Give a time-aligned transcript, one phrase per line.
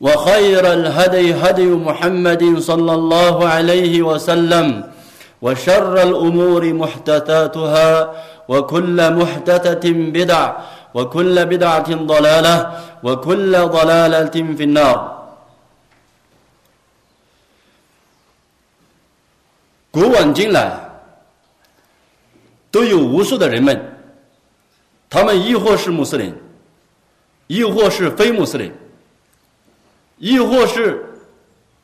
[0.00, 4.66] وخير الهدي هدي محمد صلى الله عليه وسلم
[5.42, 7.90] وشر الامور محدثاتها
[8.48, 9.84] وكل محدثه
[10.16, 10.44] بدع
[10.94, 12.56] وكل بدعه ضلاله
[13.02, 14.98] وكل ضلاله في النار
[19.92, 20.70] 古往今来，
[22.70, 23.76] 都有无数的人们，
[25.10, 26.32] 他们亦或是穆斯林，
[27.48, 28.72] 亦或是非穆斯林，
[30.17, 31.05] 亦或是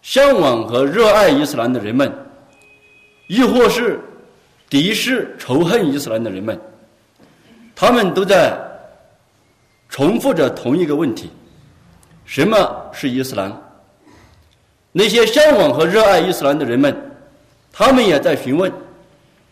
[0.02, 2.12] 向往和热爱伊斯兰的人们，
[3.28, 4.00] 亦或是
[4.70, 6.59] 敌视仇恨伊斯兰的人们，
[7.76, 8.58] 他们都在
[9.90, 11.30] 重复着同一个问题：
[12.26, 13.52] 什么是伊斯兰？
[14.91, 16.96] 那些向往和热爱伊斯兰的人们。
[17.74, 18.70] 他们也在询问，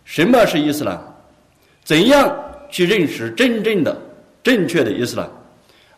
[0.04, 1.02] 什么是伊斯兰？
[1.86, 2.38] 怎样
[2.70, 3.98] 去认识真正的、
[4.44, 5.30] 正确的伊斯兰？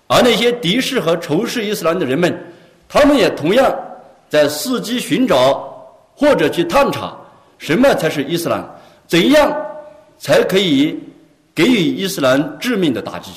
[0.06, 2.40] 而那些敌视和仇视伊斯兰的人们，
[2.94, 3.74] 他们也同样
[4.28, 5.66] 在伺机寻找
[6.14, 7.16] 或者去探查
[7.58, 8.62] 什么才是伊斯兰？
[9.08, 9.50] 怎样
[10.18, 11.00] 才可以
[11.56, 13.32] 给予伊斯兰致命的打击？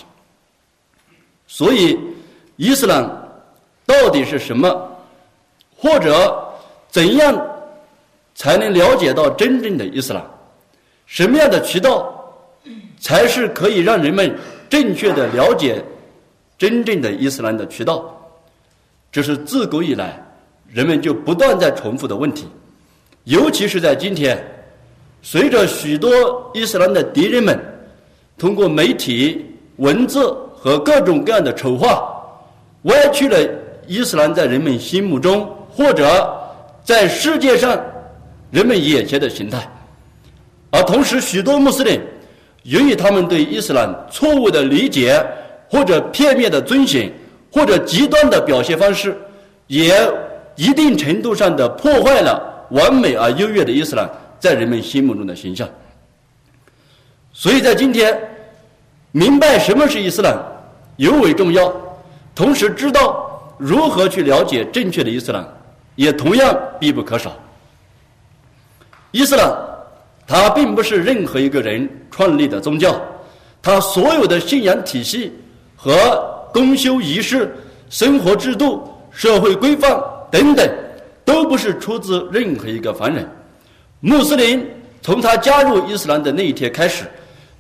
[1.47, 1.97] 所以，
[2.56, 3.09] 伊斯兰
[3.87, 4.69] 到底是什么？
[5.76, 6.53] 或者
[6.88, 7.47] 怎样？
[8.34, 10.21] 才能了解到真正的伊斯兰，
[11.06, 12.12] 什么样的渠道
[12.98, 14.36] 才是可以让人们
[14.69, 15.81] 正确的了解
[16.59, 18.13] 真正的伊斯兰的渠道？
[19.14, 20.20] 这是自古以来
[20.66, 22.48] 人们就不断在重复的问题，
[23.22, 24.36] 尤其是在今天，
[25.22, 26.10] 随着许多
[26.52, 27.56] 伊斯兰的敌人们
[28.36, 32.12] 通过媒体、文字和各种各样的丑化，
[32.82, 33.38] 歪曲了
[33.86, 36.36] 伊斯兰在人们心目中或者
[36.82, 37.80] 在世界上。
[38.50, 39.69] 人们眼前的形态，
[40.70, 42.00] 而同时，许多穆斯林
[42.62, 45.24] 由于他们对伊斯兰错误的理解，
[45.69, 47.12] 或者片面的遵循，
[47.54, 49.16] 或者极端的表现方式，
[49.69, 49.94] 也
[50.56, 54.10] 一定程度上的破坏了完美而优越的伊斯兰
[54.41, 55.69] 在人们心目中的形象。
[57.32, 58.19] 所以在今天，
[59.12, 60.37] 明白什么是伊斯兰
[60.97, 61.72] 尤为重要，
[62.34, 65.47] 同时知道如何去了解正确的伊斯兰，
[65.94, 67.32] 也同样必不可少。
[69.12, 69.48] 伊斯兰，
[70.26, 73.00] 它并不是任何一个人创立的宗教，
[73.62, 75.32] 它所有的信仰体系
[75.76, 77.53] 和公修仪式、
[77.91, 80.00] 生活制度、社会规范
[80.31, 80.66] 等等，
[81.25, 83.28] 都不是出自任何一个凡人。
[83.98, 84.65] 穆斯林
[85.03, 87.04] 从他加入伊斯兰的那一天开始，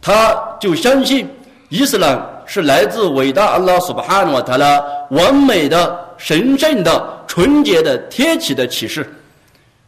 [0.00, 1.28] 他就相信
[1.70, 4.80] 伊斯兰是来自伟大阿拉苏巴哈诺塔拉
[5.10, 9.04] 完美的、神圣的、纯洁的、天启的启示，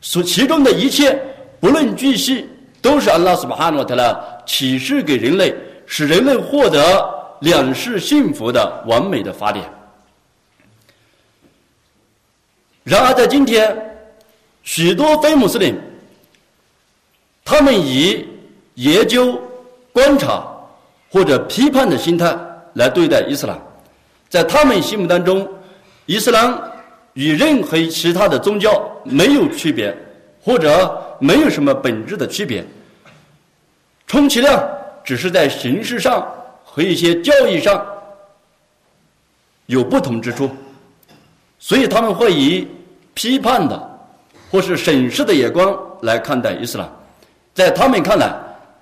[0.01, 1.17] 所其中的一切。
[1.59, 2.47] 不论巨细，
[2.83, 5.55] 都是安拉斯巴哈诺特拉启示给人类，
[5.87, 7.09] 使人类获得
[7.41, 9.65] 两世幸福的完美的法典。
[12.85, 13.77] 然而，在今天，
[14.63, 15.75] 许多非穆斯林，
[17.45, 18.27] 他们以
[18.75, 19.41] 研究、
[19.93, 20.47] 观察
[21.11, 22.37] 或者批判的心态
[22.75, 23.59] 来对待伊斯兰，
[24.29, 25.49] 在他们心目当中，
[26.07, 26.57] 伊斯兰
[27.15, 29.97] 与任何其他的宗教没有区别。
[30.47, 32.65] 或者没有什么本质的区别，
[34.07, 34.65] 充其量
[35.03, 36.25] 只是在形式上
[36.77, 37.83] 和一些教义上
[39.65, 40.51] 有不同之处，
[41.59, 42.69] 所以他们会以
[43.15, 43.99] 批判的
[44.51, 46.87] 或是审视的眼光来看待伊斯兰。
[47.55, 48.31] 在他们看来，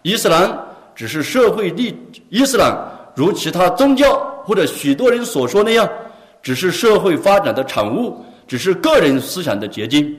[0.03, 0.53] 伊斯兰
[0.93, 1.97] 只是社会立，
[2.31, 2.77] 伊斯兰
[3.15, 5.89] 如其他宗教或者许多人所说那样，
[6.43, 10.19] 只是社会发展的产物，只是个人思想的结晶。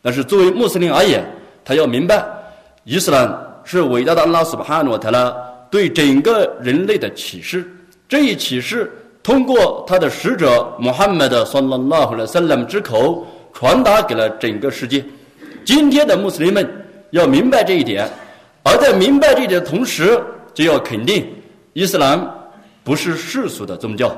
[0.00, 1.22] 但是作为穆斯林而言，
[1.66, 2.24] 他要明白，
[2.84, 3.30] 伊斯兰
[3.62, 5.30] 是伟大的安拉斯巴哈诺特拉
[5.70, 7.64] 对整个人类的启示。
[8.08, 8.90] 这一启示
[9.22, 15.04] 通过他的使者穆罕默德（萨拉拉胡的萨拉姆）之口传达给了整个世界。
[15.64, 16.68] 今天的穆斯林们
[17.10, 18.08] 要明白这一点，
[18.64, 20.20] 而在明白这一点的同时，
[20.52, 21.26] 就要肯定
[21.72, 22.28] 伊斯兰
[22.82, 24.16] 不是世俗的宗教，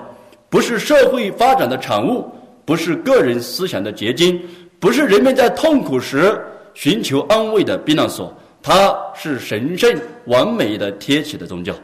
[0.48, 2.30] 不是社会发展的产物，
[2.64, 4.40] 不是个人思想的结晶。
[4.80, 6.36] 不是人们在痛苦时
[6.74, 9.92] 寻求安慰的避难所，它是神圣
[10.26, 11.74] 完美的贴起的宗教。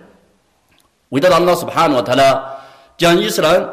[1.08, 2.42] 伟大的安拉斯帕诺他呢，
[2.96, 3.68] 将伊斯兰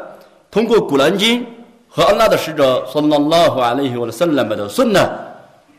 [0.50, 1.46] 通过古兰经
[1.88, 5.08] 和安拉的使者说拉拉和阿里希沃的圣兰们的圣呢，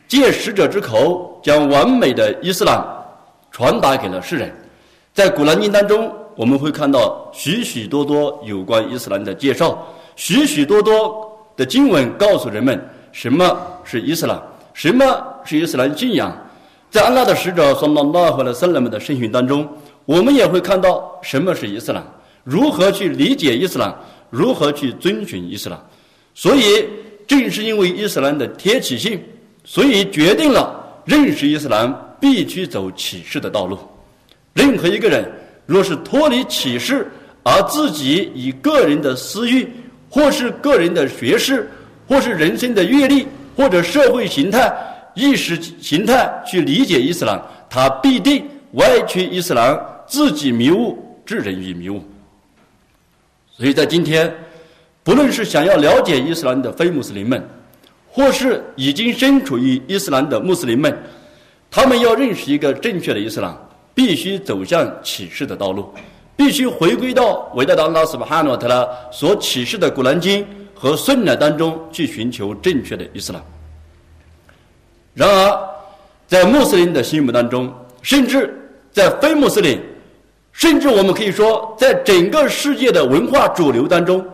[0.06, 2.82] 借使者之口将完美的伊斯兰
[3.50, 4.50] 传达给了世人。
[5.12, 9.84] 在古兰经当中，我们会看到许许多多有关伊斯兰的介绍，
[10.16, 12.80] 许许多多的经文告诉人们。
[13.10, 14.40] 什么是伊斯兰？
[14.74, 15.04] 什么
[15.44, 16.32] 是伊斯兰信仰？
[16.90, 19.68] 在安拉的使者（和那拉和的圣人们的圣训当中，
[20.06, 22.02] 我们也会看到什么是伊斯兰，
[22.44, 23.94] 如何去理解伊斯兰，
[24.30, 25.78] 如何去遵循伊斯兰。
[26.34, 26.86] 所以，
[27.26, 29.20] 正是因为伊斯兰的贴起性，
[29.64, 33.78] 所以决定了认识伊斯兰必须走启示的道路。
[34.54, 35.30] 任何一个人
[35.66, 37.06] 若是脱离启示，
[37.42, 39.68] 而自己以个人的私欲
[40.08, 41.70] 或是个人的学识，
[42.06, 44.72] 或是人生的阅历，或者社会形态、
[45.18, 52.00] 意识形态去理解伊斯兰，他必定歪曲伊斯兰，自己迷雾，致人于迷雾。
[53.56, 54.32] 所以在今天，
[55.02, 57.46] 不论是想要了解伊斯兰的非穆斯林们，
[58.08, 60.96] 或是已经身处于伊斯兰的穆斯林们，
[61.68, 63.54] 他们要认识一个正确的伊斯兰，
[63.94, 65.92] 必须走向启示的道路，
[66.36, 70.46] 必须回归到伟大的安拉斯巴哈诺特拉所启示的古兰经。
[70.80, 73.42] 和顺乃当中去寻求正确的伊斯兰。
[75.18, 75.68] 然而，
[76.28, 78.54] 在穆斯林的心目当中，甚至
[78.92, 79.76] 在非穆斯林，
[80.52, 84.22] 甚至我们可以说，在整个世界的文化主流当中，《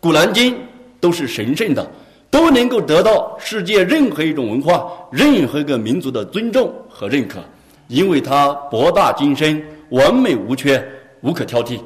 [0.00, 0.52] 古兰经》
[0.98, 1.90] 都是神圣的，
[2.28, 7.38] 都能够得到世界任何一种文化、任何一个民族的尊重和认可，
[7.86, 10.84] 因为它博大精深、完美无缺、
[11.20, 11.78] 无可挑剔。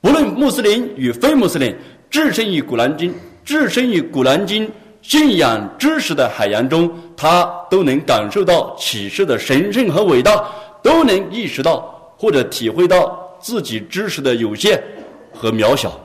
[0.00, 1.76] 不论穆斯林与非穆斯林，
[2.08, 3.10] 置身于《古兰经》。
[3.44, 4.66] 置身于《古兰经》
[5.02, 6.90] 信仰知识的海洋中，
[7.22, 10.42] 他都能感受到启示的神圣和伟大，
[10.82, 11.80] 都能意识到
[12.16, 14.82] 或者体会到自己知识的有限
[15.30, 16.00] 和渺小。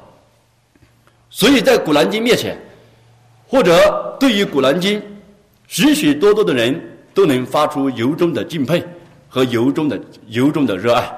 [1.30, 2.58] 所以在《古兰经》面前，
[3.48, 5.00] 或者对于《古兰经》，
[5.68, 6.78] 许许多多的人
[7.14, 8.84] 都能发出由衷的敬佩
[9.30, 9.98] 和由衷的
[10.28, 11.10] 由衷的热爱。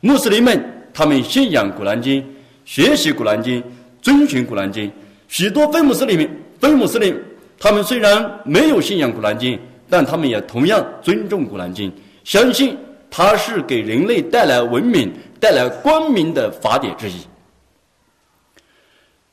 [0.00, 2.22] 穆斯林们，他们信仰《古兰经》，
[2.64, 3.62] 学习《古兰经》，
[4.00, 4.88] 遵循《古兰经》。
[5.28, 6.26] 许多非穆斯林、
[6.58, 7.14] 非穆斯林，
[7.58, 9.58] 他们虽然没有信仰古兰经，
[9.88, 11.92] 但他们也同样尊重古兰经，
[12.24, 12.76] 相信
[13.10, 17.14] 它是给人类带来文明、带来光明的法典之一。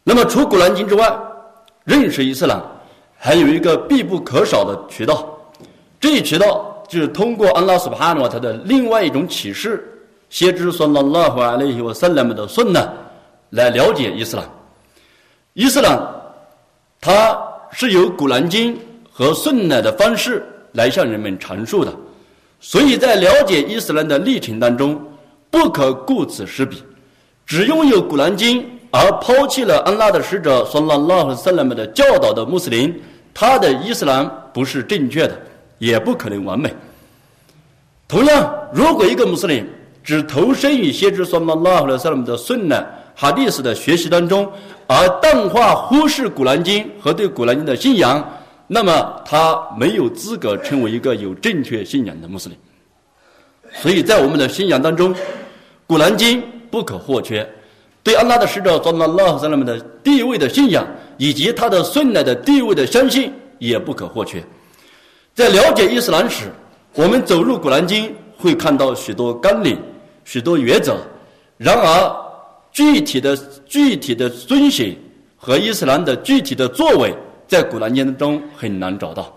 [0.04, 1.16] 那么，除古兰经之外，
[1.84, 2.62] 认识伊斯兰
[3.18, 5.38] 还有一个必不可少的渠道，
[6.00, 9.84] 这一渠道就是通过安拉斯巴哈诺他的另外一种启示，
[10.30, 12.92] 先知说拉拉和阿勒伊和萨拉姆的顺呢，
[13.52, 14.46] 来了解伊斯兰。
[15.54, 16.00] 伊斯兰，
[17.00, 17.38] 它
[17.74, 18.76] 是由《古兰经》
[19.12, 21.94] 和顺乃的方式来向人们阐述的，
[22.60, 25.02] 所以在了解伊斯兰的历程当中，
[25.50, 26.82] 不可顾此失彼。
[27.46, 28.62] 只拥有《古兰经》
[28.92, 32.94] 而抛弃了安拉的使者（说拉拉和萨拉姆）的教导的穆斯林，
[33.34, 35.38] 他的伊斯兰不是正确的，
[35.80, 36.74] 也不可能完美。
[38.08, 39.66] 同样，如果一个穆斯林
[40.04, 42.86] 只投身于先知（说拉拉和萨拉姆）的顺乃、
[43.22, 44.52] 他历史的学习当中，
[44.88, 48.28] 而淡化、忽视《古兰经》和对《古兰经》的信仰，
[48.66, 52.58] 那么他没有资格成为一个有正确信仰的穆斯林。
[53.74, 55.14] 所以在我们的信仰当中，
[55.86, 57.48] 《古兰经》不可或缺。
[58.02, 60.84] 对安拉的使者（拉拉和们的地位的信仰，
[61.18, 64.44] 以及他的顺来的地位的相信，也不可或缺。
[65.36, 66.52] 在了解伊斯兰史，
[66.96, 69.80] 我们走入《古兰经》，会看到许多纲领、
[70.26, 70.98] 许多原则。
[71.60, 72.31] 然而，
[72.72, 74.98] 具体的、具体的遵循
[75.38, 77.14] 和伊斯兰的具体的作为，
[77.48, 79.34] 在古兰经中很难找到。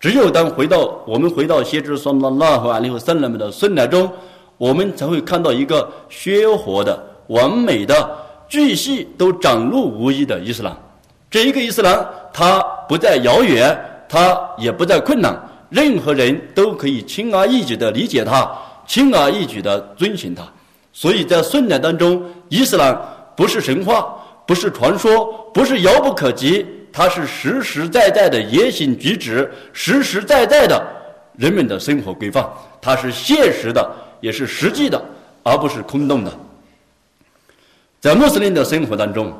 [0.00, 4.10] 只有当回到我们回到先知说拉拉和阿里和圣人们的顺乃中，
[4.58, 7.94] 我们才会看到一个鲜活的、完美的、
[8.48, 10.76] 巨细都长露无遗的伊斯兰。
[11.30, 18.50] 这一个伊斯兰，它不再遥远，它也不再困难，任何人都可以轻而易举地理解它，
[18.86, 20.42] 轻而易举地遵循它。
[20.92, 22.94] 所以在顺难当中，伊斯兰
[23.34, 24.14] 不是神话，
[24.46, 30.86] 不是传说，不是遥不可及，它是实实在在的言行举止，实实在在的
[31.38, 32.46] 人们的生活规范，
[32.80, 35.02] 它是现实的，也是实际的，
[35.42, 36.30] 而不是空洞的。
[37.98, 39.32] 在穆斯林的生活当中，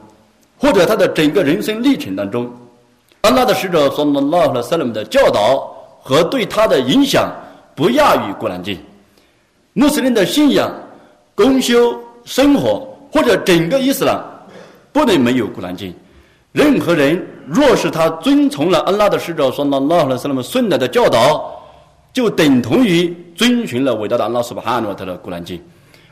[0.56, 2.50] 或者他的整个人生历程当中，
[3.20, 7.30] 安拉的使者说：“拉拉的塞勒姆的教导和对他的影响
[7.74, 8.78] 不亚于古兰经。
[9.74, 10.72] 穆斯林的信仰。”
[11.34, 14.22] 公修生活或者整个伊斯兰
[14.92, 15.94] 不能没有古兰经。
[16.52, 21.58] 任何人若是他遵从了安拉的使者说那拉和塞勒姆顺来的教导，
[22.12, 25.58] 就等同于遵循了伟大的安拉苏巴哈诺特的古兰经。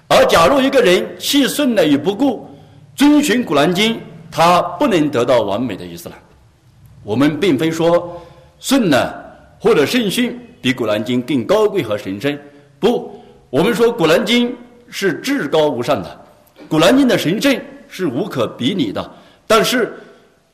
[0.08, 2.48] 而假如一个人弃顺来与不顾，
[2.96, 4.00] 遵循古兰经，
[4.30, 6.18] 他不能得到完美的伊斯兰。
[7.04, 8.20] 我们并非说
[8.58, 9.14] 顺呢
[9.58, 12.36] 或者圣训比古兰经更高贵和神圣，
[12.78, 14.56] 不，我们说古兰经。
[14.90, 16.20] 是至高无上的，
[16.68, 19.10] 《古兰经》的神圣是无可比拟的。
[19.46, 19.92] 但是，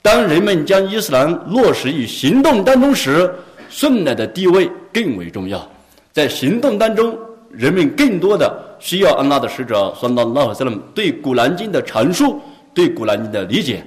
[0.01, 3.35] 当人们将伊斯兰落实于行动当中时，
[3.69, 5.69] 顺乃的地位更为重要。
[6.13, 7.19] 在行动当中，
[7.51, 12.41] 人们更多的需要安拉的使者（算到拉赫斯勒姆对《古兰经》的阐述，
[12.73, 13.85] 对《古兰经》的理解。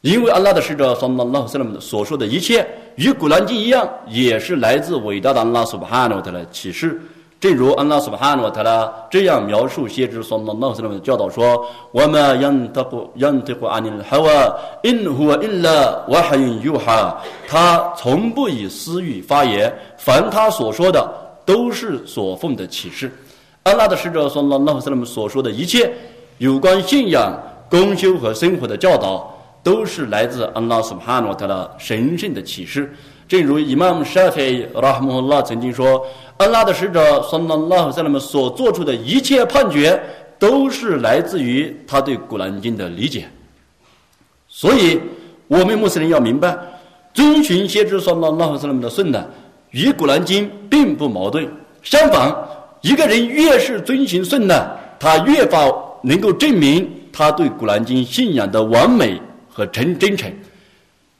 [0.00, 7.00] 因为安拉的使者（算到拉赫斯勒姆所说的一切，与《古兰经》一样，也是来自伟大的安拉苏巴哈诺的启示。
[7.42, 14.30] 正如安拉苏巴哈诺塔拉这样描述先知所罗门的教导说：“我们让他不让他不安宁哈哇，
[14.84, 21.04] 因乎因了我还用有哈，他从不以私欲发言，凡他所说的
[21.44, 23.12] 都是所奉的启示。
[23.64, 25.92] 安拉的使者所罗门所说的一切
[26.38, 27.36] 有关信仰、
[27.68, 32.94] 公修和生活的教导，都是来自安拉苏巴哈诺塔拉神圣的启示。
[33.32, 39.98] 正如伊玛目沙菲拉哈穆拉曾经说。”安拉的使者，算拉拉和塞勒姆所做出的一切判决，
[40.38, 43.26] 都是来自于他对古兰经的理解。
[44.48, 45.00] 所以，
[45.46, 46.54] 我们穆斯林要明白，
[47.14, 49.24] 遵循先知算拉拉和塞勒姆的顺呢，
[49.70, 51.48] 与古兰经并不矛盾。
[51.82, 52.36] 相反，
[52.82, 55.72] 一个人越是遵循顺呢，他越发
[56.02, 60.30] 能够证明他对古兰经信仰的完美和真真诚。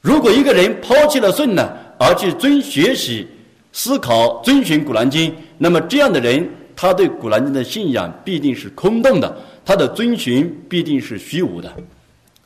[0.03, 1.71] 如果一个人抛弃了顺呢，
[2.03, 3.29] 而去遵学习。
[3.75, 11.73] 思考遵循古兰经，那么这样的人，他对古兰经的信仰必定是空洞的，他的遵循必定是虚无的，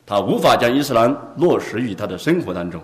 [0.07, 2.81] 他无法将伊斯兰落实于他的生活当中。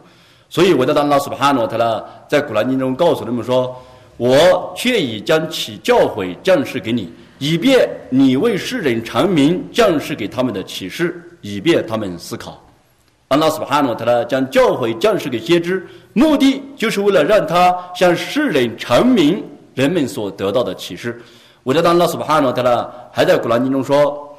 [0.48, 3.80] 所以，我的当拉斯帕诺他呢，在古兰经中告诉人们说
[4.18, 12.61] ：“我却已将其教诲降世给你，以便你为世人阐明降世给他们的启示，以便他们思考。”
[13.32, 21.18] 安拉斯巴哈诺特拉将教诲降世给先知，目的就是为了让他向世人阐明人们所得到的启示。
[21.62, 24.36] 我的安拉斯巴哈诺特拉还在古兰经中说：“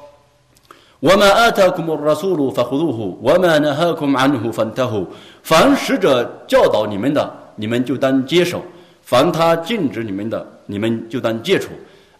[1.00, 5.04] 我们阿塔库穆拉苏鲁法胡鲁胡，我们呢哈库安胡芬特胡。
[5.42, 8.60] 凡使者教导你们的，你们就当接受；
[9.02, 11.70] 凡他禁止你们的，你们就当戒除。”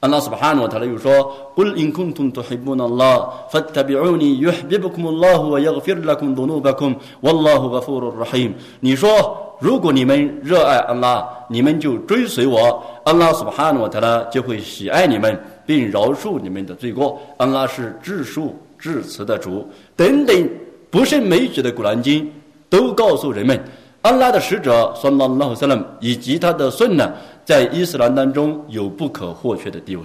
[0.04, 17.20] 安拉斯巴哈诺他又说：“قل إن كنتم تحبون الله فاتبعوني يحببكم الله ويغفر لكم ذنوبكم والله غفور رحيم。”你说，如果你们热爱安拉，你们就追随我，安拉斯巴哈诺他拉就会喜爱你们，并饶恕你们的罪过。
[17.36, 19.68] 安拉是至恕至慈的主。
[19.98, 20.50] 等等，
[20.90, 22.32] 不胜枚举的古兰经
[22.70, 23.62] 都告诉人们，
[24.05, 27.11] 安拉的使者（算拉拉萨勒）以及他的孙呢。
[27.43, 30.03] 在伊斯兰当中有不可或缺的地位，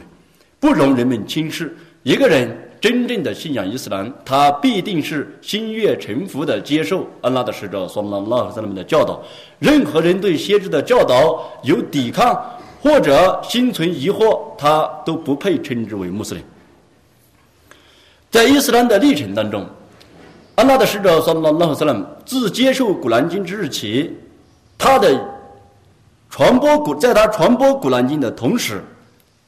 [0.58, 1.76] 不容人们轻视。
[2.04, 9.22] 一个人真正的信仰伊斯兰，他必定是心悦诚服的接受安拉的使者（说拉拉和勒姆的教导。
[9.60, 12.42] 任何人对先知的教导有抵抗
[12.82, 16.44] 或者心存疑惑，他都不配称之为穆斯林。
[18.32, 19.66] 在伊斯兰的历程当中，
[20.60, 24.14] 安拉的使者（说拉拉和勒姆自接受古兰经之日起，
[24.78, 25.10] 他的。
[26.30, 28.84] 传播古，在他传播古兰经的同时，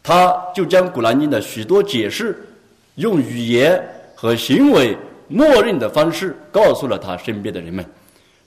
[0.02, 2.48] 他就将古兰经的许多解释，
[2.96, 3.80] 用语言
[4.16, 7.86] 和行为默认的方式告诉了他身边的人们。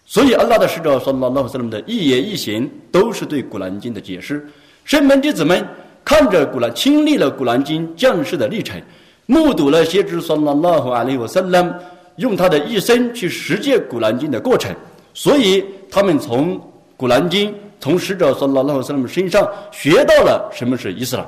[0.06, 4.48] 所以，安拉的使者说：“拉拉斯勒姆的一言一行都是对古兰经的解释。”
[4.84, 5.62] 圣门弟子们
[6.02, 8.80] 看着古兰，亲历了古兰经降世的历程，
[9.26, 11.62] 目睹了先知说：“拉拉和阿里沃塞勒
[12.16, 14.74] 用他的一生去实践古兰经的过程。”
[15.14, 16.60] 所以，他们从
[16.96, 17.54] 古兰经。
[17.80, 21.26] 从使者说拉拉和塞勒姆身上学到了什么是伊斯兰，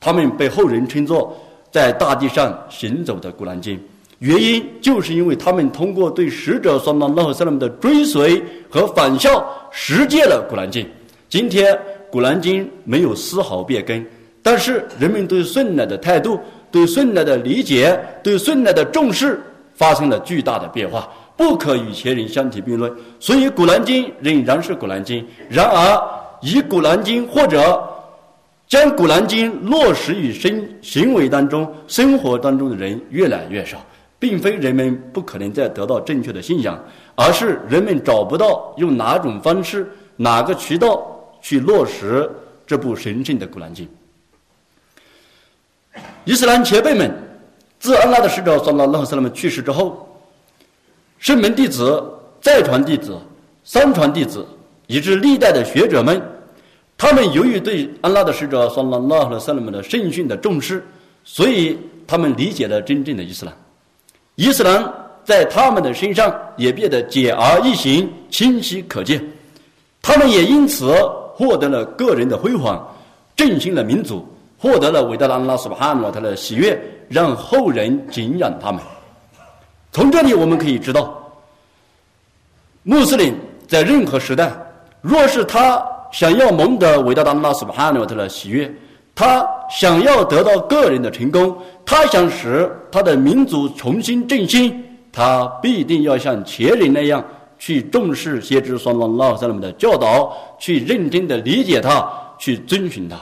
[0.00, 1.38] 他们被后人称作
[1.70, 3.78] 在大地上行走的古兰经。
[4.18, 10.84] 原因就是因为他们通过对使者说拉拉和塞勒姆的追随和反效，实践了古兰经。
[11.28, 11.72] 今天
[12.10, 14.04] 《古兰经》没有丝毫变更，
[14.42, 16.40] 但是人们对顺乃的态度、
[16.72, 19.40] 对顺乃的理解、对顺乃的重视
[19.78, 22.92] 发生了巨大的变化，不可与前人相提并论。
[23.20, 25.22] 所以，《古兰经》仍然是《古兰经》。
[25.48, 26.02] 然而，
[26.42, 27.82] 以《古兰经》或者
[28.66, 33.78] 将《古兰经》落实于生行为当中、生活当中的人越来越少。
[34.20, 36.76] 并非人们不可能再得到正确的信仰，
[37.14, 41.06] 而是人们找不到用哪种方式、哪个渠道
[41.40, 42.28] 去落实
[42.66, 43.88] 这部神圣的《古兰经》。
[46.24, 47.08] 伊斯兰前辈们，
[47.78, 50.06] 自安拉的使者（算拉拉赫斯拉们）去世之后，
[51.18, 52.02] 圣门弟子、
[52.40, 53.18] 再传弟子、
[53.64, 54.46] 三传弟子，
[54.86, 56.20] 以致历代的学者们，
[56.96, 60.84] 他们由于对安拉的使者（算拉拉赫斯拉们）的圣训的重视，
[61.24, 63.54] 所以他们理解了真正的伊斯兰。
[64.34, 64.92] 伊斯兰
[65.24, 69.24] 在他们的身上也变得简而易行、清晰可见，
[70.02, 70.92] 他们也因此
[71.34, 72.84] 获得了个人的辉煌，
[73.36, 74.26] 振兴了民族，
[74.58, 78.80] 获得了伟大的安拉苏巴哈诺他的喜悦，让后人敬仰他们。
[79.92, 81.16] 从这里我们可以知道，
[82.82, 83.34] 穆斯林
[83.66, 84.52] 在任何时代，
[85.00, 88.68] 若是他想要蒙得伟大的安拉苏巴哈诺他的喜悦，
[89.14, 91.56] 他想要得到个人的成功。
[91.86, 97.24] 他想使他的民族重新振兴，他必定要像前人那样
[97.58, 102.06] 去重视先知双浪拉萨勒们的教导，去认真的理解他，
[102.38, 103.16] 去遵循他。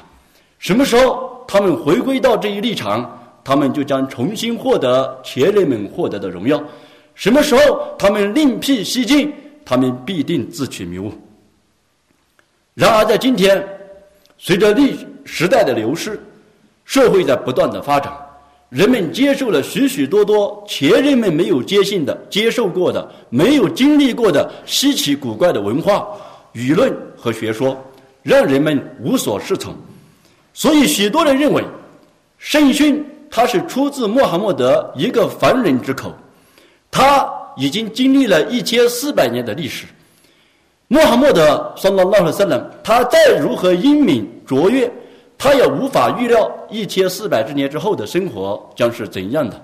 [0.67, 3.09] 什么时候他们回归到这一立场，
[3.45, 6.61] 他们就将重新获得前人们获得的荣耀。
[7.15, 9.33] 什么时候他们另辟蹊径，
[9.65, 11.13] 他们必定自取迷雾。
[12.75, 13.65] 然而在今天，
[14.39, 16.21] 随着历时代的流逝，
[16.85, 18.13] 社会在不断的发展。
[18.69, 26.09] 人们接受了许许多多前人们没有接信的、接受过的、没有经历过的稀奇古怪的文化、
[26.55, 27.81] 舆论和学说，
[28.25, 29.73] 让人们无所适从。
[30.59, 31.63] 所以，许多人认为
[32.39, 36.15] 圣训它是出自穆罕默德一个凡人之口，
[36.91, 37.29] 他
[37.59, 39.85] 已经经历了一千四百年的历史。
[40.89, 44.91] 穆罕默德（圣拉拉和圣人）他再如何英明卓越。
[45.37, 49.63] 他也无法预料一千四百之年之后的生活将是怎样的，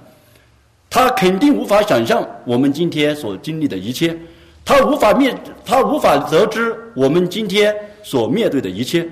[0.90, 4.14] 他肯定无法想象我们今天所经历的一切，
[4.62, 9.08] 他无法面，他无法得知我们今天所面对的一切。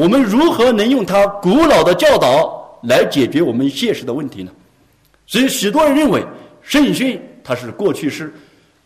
[0.00, 4.50] 我们如何能用他古老的教导来解决我们现实的问题呢？
[5.26, 6.24] 所以，许多人认为
[6.62, 8.32] 圣训它是过去式，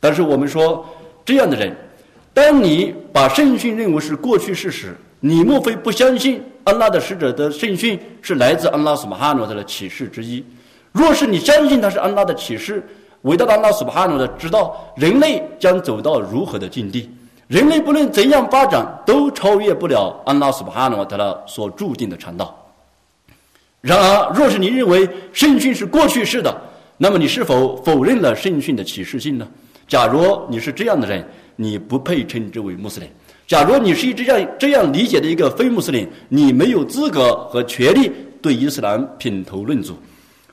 [0.00, 0.84] 但是我们说
[1.24, 1.72] 这样的人，
[2.32, 6.42] 当你把圣训认为是过去式时，你莫非不相信？
[6.64, 10.44] 安拉的使者的圣训是来自安拉苏巴哈诺的启示之一。
[10.90, 12.84] 若是你相信他是安拉的启示，
[13.22, 17.08] 伟大的安拉苏巴哈诺的知道人类将走到如何的境地，
[17.54, 22.52] 人类不论怎样发展，都超越不了安拉苏巴哈诺的所注定的传道。
[23.80, 26.52] 然而，若是你认为圣训是过去式的，
[26.96, 29.46] 那么你是否否认了圣训的启示性呢？
[29.86, 33.08] 假如你是这样的人，你不配称之为穆斯林。
[33.46, 38.10] 假如你是这样这样理解的一个非穆斯林，你没有资格和权利
[38.42, 39.96] 对伊斯兰品头论足。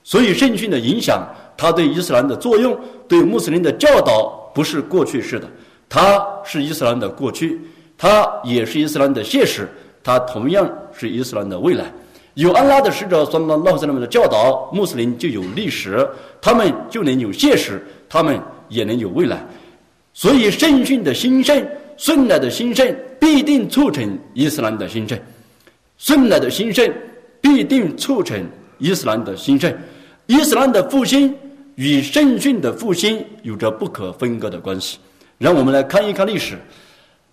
[0.03, 5.49] 所以圣训的影响，它对伊斯兰的作用，对穆斯林的教导，不是过去式的，
[5.93, 7.59] 它是伊斯兰的过去，
[7.97, 9.67] 它也是伊斯兰的现实，
[10.01, 11.91] 它同样是伊斯兰的未来。
[12.35, 16.07] 有安拉的使者（算拉拉斯拉们）的教导，穆斯林就有历史，
[16.41, 19.45] 他们就能有现实，他们也能有未来。
[20.13, 21.61] 所以圣训的兴盛。
[21.97, 25.19] 顺来的兴盛必定促成伊斯兰的兴盛，
[25.99, 26.91] 顺来的兴盛
[27.39, 28.43] 必定促成
[28.79, 29.71] 伊斯兰的兴盛，
[30.25, 31.31] 伊斯兰的复兴
[31.75, 34.97] 与圣训的复兴有着不可分割的关系。
[35.41, 36.55] 让我们来看一看历史。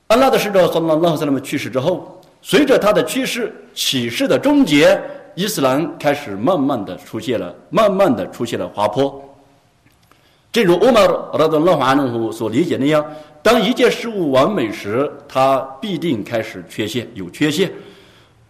[0.07, 4.99] 安拉的使者（萨拉拉和萨拉姆）去世之后，随着他的去世，启示的终结，
[5.35, 9.23] 伊斯兰开始慢慢的出现了，慢慢的出现了滑坡。
[10.51, 13.05] 正如欧马尔·拉德拉华努所理解那样。
[13.43, 17.71] 当一件事物完美时，它必定开始缺陷，有缺陷。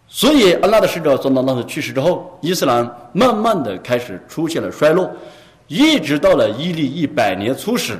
[0.07, 5.11] 所以，安拉的使者从那时去世之后，伊斯兰慢慢的开始出现了衰落，
[5.67, 7.99] 一直到了伊利一百年初始，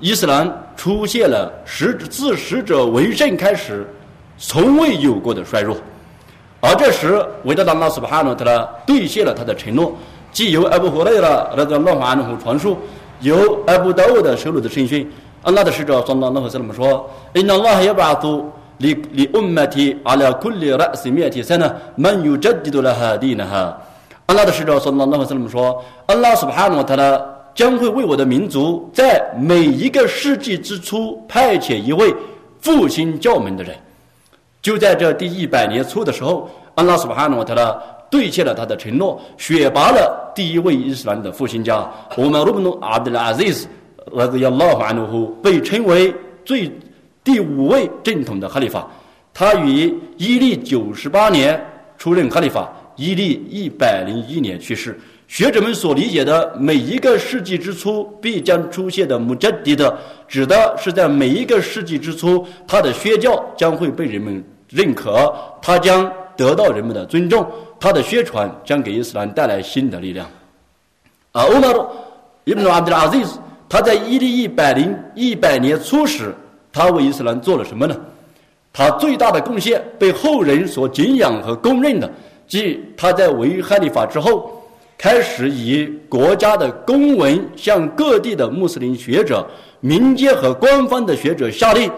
[0.00, 3.86] 伊斯兰出现了使自使者为圣开始
[4.36, 5.76] 从未有过的衰弱。
[6.60, 9.92] 而这时，维达达拉斯巴哈诺特拉兑现了他的承诺，
[10.32, 12.78] 既由艾布胡雷拉那个乱华安胡传述，
[13.20, 15.10] 由艾布达沃的收录的圣训。
[15.42, 18.24] 安拉的使者从那那和这么说：“إن الله يبعث
[18.78, 23.74] لأمتي على كل رأس مئة سنة من يجدد لها دينها。”
[24.26, 27.20] 安拉的使者从那那和这么说：“安拉 سبحانه 他呢
[27.57, 32.13] 将会为我的民族在每一个世纪之初派遣一位
[32.61, 33.75] 复兴教门的人。”
[34.61, 37.75] 就在这第一百年初的时候，安拉苏巴哈诺特呢
[38.11, 43.67] 兑现了他的承诺，选拔了第一位伊斯兰的复兴家，我们鲁布努阿德拉阿兹斯，
[44.13, 46.13] 那个要拉法努夫，被称为
[46.45, 46.71] 最
[47.23, 48.87] 第五位正统的哈利法。
[49.33, 51.59] 他于伊利九十八年
[51.97, 54.99] 出任哈利法，伊利一百零一年去世。
[55.27, 59.95] 学者们所理解的每一个世纪之初必将出现的穆加迪的，
[60.27, 67.45] 指的是在每一个世纪之初，他的宣教将会被人们认可，他将得到人们的尊重，
[67.77, 70.25] 他的宣传将给伊斯兰带来新的力量。
[71.33, 71.85] 而欧马鲁
[72.45, 73.21] 伊布阿德拉阿兹，
[73.67, 76.33] 他在伊利一百零一百年初时，
[76.71, 77.95] 他为伊斯兰做了什么呢？
[78.71, 82.09] 他最大的贡献被后人所敬仰和公认的，
[82.47, 84.56] 即他在为哈利法之后，
[84.97, 89.47] 开始以国家的公文向各地的穆斯林学者、
[89.79, 91.91] 民间和官方的学者下令，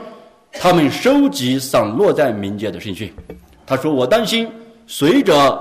[0.52, 3.12] 他们收集散落在民间的圣训。
[3.66, 4.50] 他说：“我担心，
[4.86, 5.58] 随着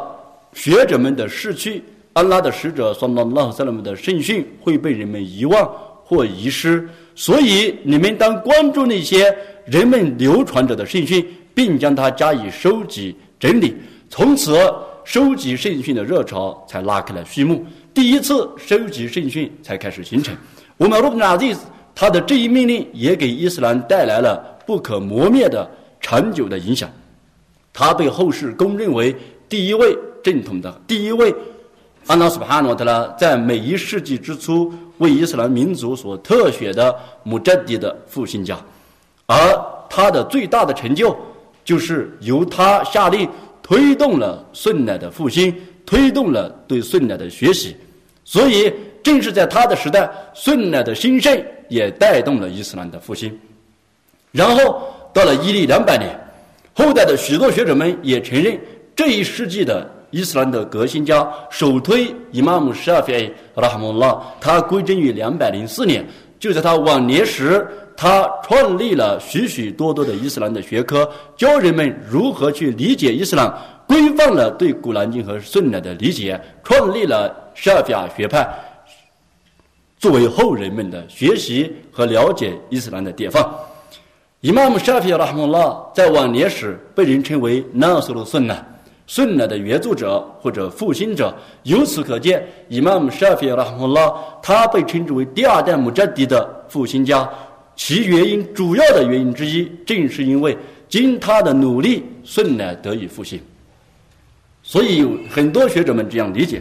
[0.52, 5.70] 学者们的逝去，安拉的使者（拉拉萨勒姆）的圣训会被人们遗忘
[6.04, 9.34] 或遗失，所以你们当关注那些。”
[9.68, 11.22] 人们流传着的圣训，
[11.54, 13.76] 并将它加以收集整理，
[14.08, 14.58] 从此
[15.08, 17.64] 收集圣训的热潮才拉开了序幕。
[17.94, 20.36] 第一次收集圣训才开始形成。
[20.76, 21.46] 我们鲁布纳兹
[21.94, 25.66] 他的这一命令也给伊斯兰带来了不可磨灭的
[25.98, 26.90] 长久的影响。
[27.72, 29.16] 他被后世公认为
[29.48, 31.34] 第一位正统的第一位
[32.06, 38.60] 安拉斯巴哈诺特拉在每一世纪之初为伊斯兰民族所特选的穆扎迪的复兴家。
[39.24, 39.38] 而
[39.88, 41.16] 他的最大的成就，
[41.64, 43.26] 就是由他下令
[43.68, 45.54] 推动了顺乃的复兴，
[45.84, 47.76] 推动了对顺乃的学习。
[48.24, 53.38] 所以，正是在他的时代，顺乃的兴盛也带动了伊斯兰的复兴。
[54.32, 56.18] 然后到了伊利两百年，
[56.72, 58.58] 后代的许多学者们也承认，
[58.96, 66.02] 这一世纪的伊斯兰的革新家首推伊玛目沙菲拉哈姆拉，他归真于两百零四年，
[66.40, 67.66] 就在他晚年时。
[68.00, 73.52] 他创立了许许多多的伊斯兰的学科，教人们如何去理解伊斯兰，
[73.88, 78.48] 规范了对古兰经和顺奶的理解，创立了沙菲亚学派，
[79.98, 83.44] 作为后人们的学习和了解伊斯兰的典范。
[84.42, 88.64] 伊玛目沙菲亚拉哈姆拉在晚年时被人称为纳苏鲁顺乃，
[89.08, 91.34] 顺奶的原作者或者复兴者。
[91.64, 97.28] 由此可见，伊玛目沙菲亚拉哈姆拉他被称之为第二代穆扎迪的复兴家。
[97.78, 100.54] 其原因主要的原因之一，正是因为
[100.88, 103.40] 经他的努力，顺乃得以复兴。
[104.64, 106.60] 所以有很多学者们这样理解：，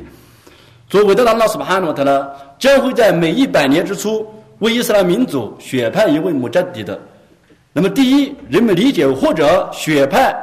[0.88, 2.28] 作为的拉斯巴哈诺特呢，
[2.60, 4.26] 将会在每一百年之初
[4.60, 6.98] 为伊斯兰民族选派一位穆扎迪的。
[7.74, 10.36] 那么，第一，人们理解或者选派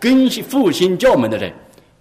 [0.00, 1.52] 更新复兴教门的人。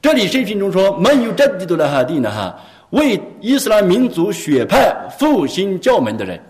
[0.02, 2.58] 这里圣经中说：“没有扎迪多拉哈蒂呢哈，
[2.92, 6.42] 为伊斯兰民族选派复兴教门的人。”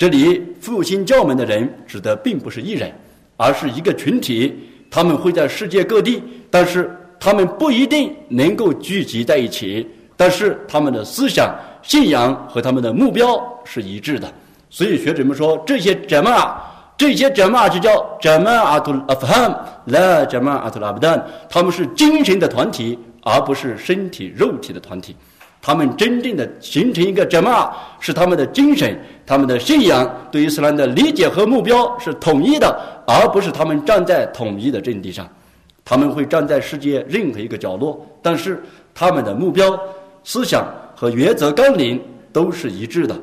[0.00, 2.90] 这里复兴教门的人指的并不是一人，
[3.36, 4.58] 而是一个群体。
[4.90, 9.86] 他们会在世界各地，但是他们不一定能够聚集在一起。
[10.16, 14.26] 但是他们的思想、信仰和他们的目标是一致的。
[14.70, 16.58] 所以学者们说，这些者嘛，
[16.96, 25.14] 这些者嘛就叫者嘛阿图阿夫罕，拉者嘛阿图拉布丹，他们是精神的团体，而不是身体肉体的团体。
[25.62, 27.70] 他们真正的形成一个什么？
[28.00, 32.74] 是他们的精神、他们的信仰对伊斯兰的理解和目标是统一的，
[33.06, 35.28] 而不是他们站在统一的阵地上。
[35.84, 38.62] 他们会站在世界任何一个角落，但是
[38.94, 39.78] 他们的目标、
[40.24, 42.00] 思想和原则纲领
[42.32, 43.18] 都是一致的。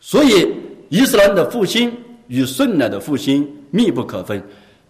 [0.00, 0.54] 所以，
[0.90, 1.92] 伊斯兰的复兴
[2.26, 4.42] 与顺乃的复兴密不可分。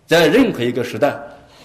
[0.07, 1.17] 在任何一个时代，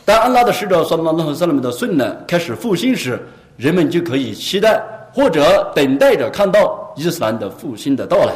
[0.06, 3.20] 当安拉的使者（萨拉拉和萨拉姆）的顺乃开始复兴时，
[3.58, 4.82] 人们就可以期待
[5.14, 8.34] 或者等待着看到伊斯兰的复兴的到来。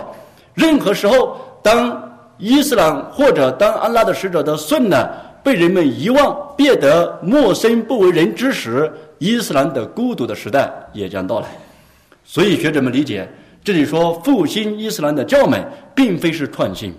[0.54, 2.02] 任何时候，当
[2.38, 5.10] 伊斯兰或者当安拉的使者的顺呢
[5.44, 11.48] 被人们遗忘、变得陌生、不为人知时，伊斯兰的孤独的时代也将到来。
[12.24, 13.28] 所以，学者们理解，
[13.64, 16.92] 这里说复兴伊斯兰的教门，并非是创新；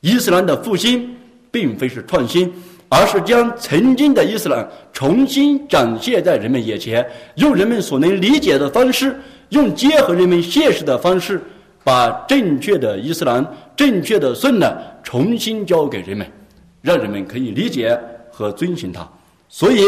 [0.00, 1.16] 伊斯兰的复兴，
[1.50, 2.52] 并非是创新。
[2.94, 7.04] 而是将曾经的伊斯兰重新展现在人们眼前，
[7.34, 11.42] 用人们所能理解的方式，用结合人们现实的方式，
[11.82, 16.24] 把正确的伊斯兰、正确的顺呢重新教给人们，
[16.82, 17.98] 让人们可以理解
[18.30, 19.04] 和遵循它。
[19.48, 19.82] 所以，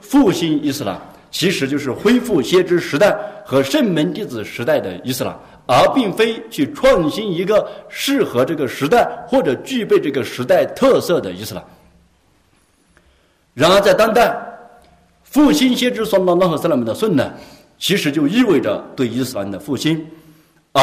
[0.00, 0.96] 复兴伊斯兰
[1.32, 3.12] 其实就是恢复先知时代
[3.44, 11.64] 和圣门弟子时代的伊斯兰，而并非去创新一个适合这个时代或者具备这个时代特色的伊斯兰。
[13.54, 14.34] 然而在当代，
[15.22, 17.32] 复兴先知算拉拉和萨拉姆的顺呢，
[17.78, 20.04] 其实就意味着对伊斯兰的复兴，
[20.72, 20.82] 而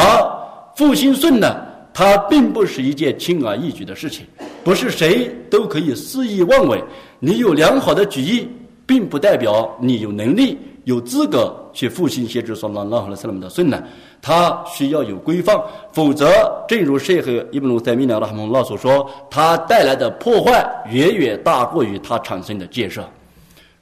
[0.76, 1.56] 复兴顺呢，
[1.92, 4.24] 它并不是一件轻而易举的事情，
[4.62, 6.82] 不是谁都可以肆意妄为。
[7.18, 8.48] 你有良好的举意，
[8.86, 10.58] 并不代表你有能力。
[10.84, 13.82] 有资格去复兴先知说拉拉和萨拉姆的顺呢？
[14.22, 15.58] 他需要有规范，
[15.92, 16.30] 否则，
[16.68, 23.02] 正如谢赫伊布鲁塞米纳拉哈蒙拉所说，他带来的破坏远远大过于他产生的建设。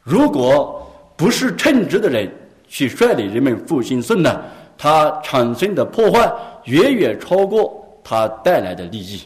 [0.03, 2.31] 如果不是称职的人
[2.69, 4.41] 去率领人们复兴顺呢，
[4.77, 6.33] 他产生的破坏
[6.65, 9.21] 远远超过他带来的利益。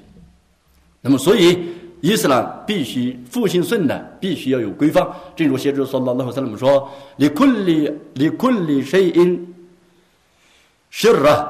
[1.01, 1.59] 那么，所以。
[2.05, 5.07] 伊斯兰必须复兴顺的，必须要有规范。
[5.37, 9.55] 正如先知说拉拉和萨拉姆说：“你困里，你困里谁因
[10.95, 11.49] 是啊？”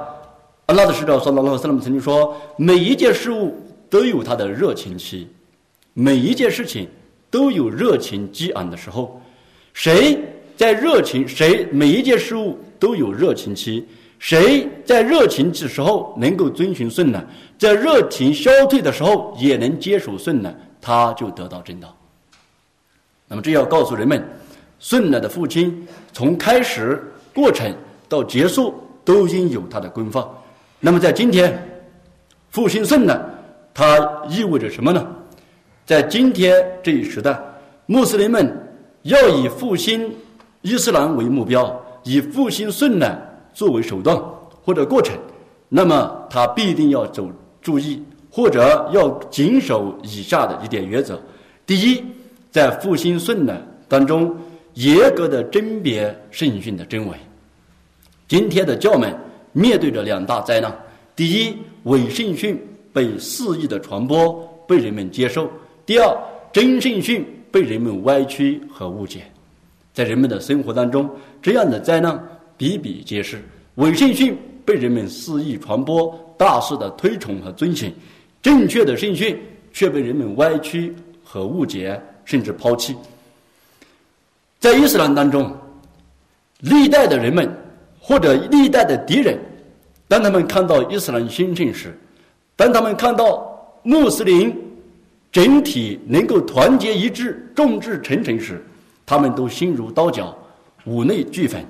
[0.66, 3.54] 阿拉的使者说拉拉和萨拉姆曾经说：“每一件事物
[3.90, 5.28] 都有它的热情期，
[5.92, 6.88] 每一件事情
[7.28, 9.20] 都有热情激昂的时候。
[9.74, 10.18] 谁
[10.56, 11.26] 在热情？
[11.26, 13.86] 谁每一件事物都有热情期。”
[14.20, 17.20] 谁在热情的时候能够遵循顺呢？
[17.58, 20.54] 在热情消退的时候也能接受顺呢？
[20.80, 21.92] 他就得到正道。
[23.26, 24.24] 那么这要告诉人们，
[24.78, 27.02] 顺呢的父亲从开始
[27.34, 27.74] 过程
[28.08, 28.72] 到结束
[29.04, 30.24] 都应有它的规范。
[30.80, 31.52] 那么在今天，
[32.50, 33.20] 复兴顺呢，
[33.72, 35.06] 它意味着什么呢？
[35.84, 37.38] 在今天这一时代，
[37.86, 38.50] 穆斯林们
[39.02, 40.14] 要以复兴
[40.62, 43.18] 伊斯兰为目标，以复兴顺呢。
[43.54, 44.16] 作为手段
[44.64, 45.14] 或者过程，
[45.68, 51.20] 那么他必定要走注意，或者要谨守以下的一点原则：
[51.66, 52.02] 第一，
[52.50, 54.34] 在复兴顺的当中，
[54.72, 57.14] 严格的甄别圣训的真伪。
[58.28, 59.14] 今天的教门
[59.52, 60.74] 面对着两大灾难：
[61.14, 62.58] 第一，伪圣训
[62.92, 64.32] 被肆意的传播，
[64.66, 65.44] 被人们接受；
[65.84, 66.16] 第二，
[66.52, 69.22] 真圣训被人们歪曲和误解。
[69.92, 71.10] 在人们的生活当中，
[71.42, 72.18] 这样的灾难。
[72.56, 73.42] 比比皆是，
[73.74, 77.90] 伪圣训被人们肆意传播，大肆的推崇和遵循；
[78.40, 79.38] 正确的圣训
[79.72, 82.94] 却被人们歪曲和误解，甚至抛弃。
[84.60, 85.52] 在伊斯兰当中，
[86.60, 87.50] 历代的人们
[88.04, 89.38] 或者历代的敌人，
[90.08, 91.96] 当他们看到伊斯兰兴盛时，
[92.56, 94.52] 当他们看到穆斯林
[95.30, 98.60] 整体能够团结一致、众志成城时，
[99.06, 100.36] 他们都心如刀绞，
[100.84, 101.64] 五内俱焚。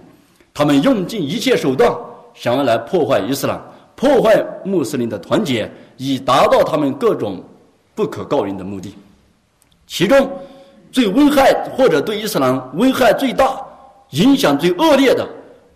[0.54, 1.94] 他们用尽一切手段，
[2.34, 3.60] 想要来破坏伊斯兰，
[3.94, 7.44] 破坏穆斯林的团结，以达到他们各种
[7.94, 8.94] 不可告人的目的。
[9.86, 10.30] 其中
[10.90, 13.62] 最危害或者对伊斯兰危害最大、
[14.10, 15.28] 影响最恶劣的，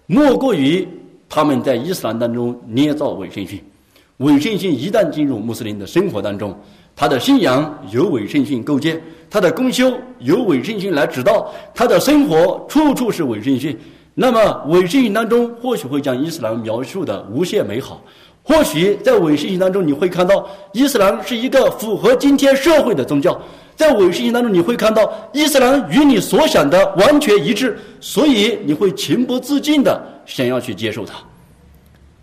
[0.06, 0.86] 莫过于
[1.28, 3.62] 他们在伊斯兰当中捏造伪圣训。
[4.18, 6.56] 伪圣训一旦进入穆斯林的生活当中，
[6.94, 13.76] 他的信仰由伪圣训构建，他的公修由伪圣训来指导，他的生活处处是伪圣训。
[14.14, 18.00] 那么伪圣训当中，或许会将伊斯兰描述的无限美好；
[18.42, 23.38] 或许在伪圣训当中，你会看到伊斯兰是一个符合今天社会的宗教；
[23.76, 31.14] 在伪圣训当中，你会看到伊斯兰与你所想的完全一致，所以你会情不自禁的想要去接受它。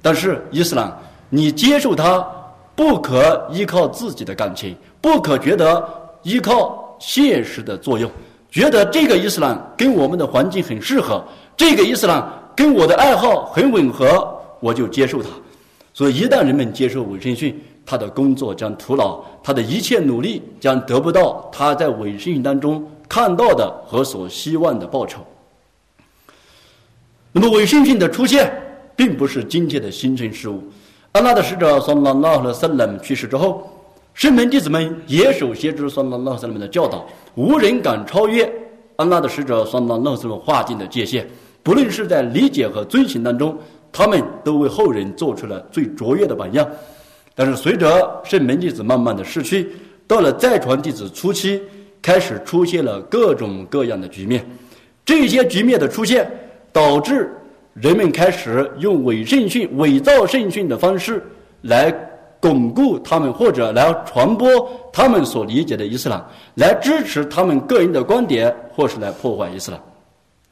[0.02, 0.92] 但是伊斯兰，
[1.30, 2.26] 你接受它，
[2.76, 5.88] 不可依靠自己的感情，不可觉得
[6.24, 8.10] 依靠现实的作用，
[8.50, 11.24] 觉得这个伊斯兰跟我们的环境很适合。
[11.56, 14.28] 这个伊斯兰跟我的爱好很吻合，
[14.60, 15.30] 我就接受它。
[15.94, 25.20] 所以，一旦人们接受伪圣训，他的工作将徒劳，他的一切努力将得不到他在伪圣训当中看到的和所希望的报酬。
[27.32, 28.52] 那么，伪圣训的出现
[28.96, 30.64] 并不是今天的新生事物。
[31.12, 33.70] 安拉的使者算拉拉和萨拉姆去世之后，
[34.14, 38.52] 圣门弟子们也首先知算拉拉和萨拉姆的教导，无人敢超越
[38.96, 41.28] 安拉的使者算拉拉和萨拉姆划定的界限。
[41.62, 43.58] 不论是在理解和遵循当中，
[43.92, 46.68] 他们都为后人做出了最卓越的榜样。
[47.36, 49.72] 但是，随着圣门弟子慢慢的逝去，
[50.08, 51.62] 到了再传弟子初期，
[52.02, 54.46] 开始出现了各种各样的局面。
[55.04, 56.30] 这些局面的出现，
[56.72, 57.32] 导致
[57.74, 61.24] 人们开始用伪圣训、伪造圣训的方式
[61.62, 61.92] 来
[62.40, 64.48] 巩固他们，或者来传播
[64.92, 66.24] 他们所理解的伊斯兰，
[66.56, 69.82] 来支持他们个人的观点，或是来破坏伊斯兰。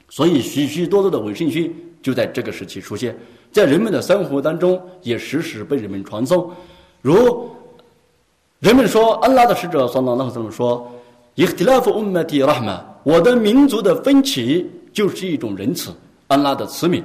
[0.10, 3.16] 所以，许许多多的伪圣训就在这个时期出现，
[3.52, 6.50] 在人们的生活当中也时时被人们传颂。
[7.02, 7.50] 如
[8.60, 10.90] 人们说，安拉的使者说：“那那怎么说？
[13.04, 15.92] 我的民族的分歧就是一种仁慈，
[16.28, 17.02] 安拉的慈悯。”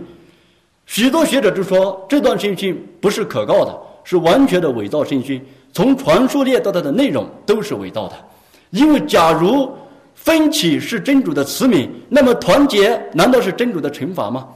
[0.85, 8.14] 许多学者就说，这段圣训不是可靠的，是完全的伪造圣训，从传说链到它的内容都是伪造的。
[8.70, 9.68] 因为假如
[10.14, 14.46] 分歧是真主的慈悯，那么团结难道是真主的惩罚吗？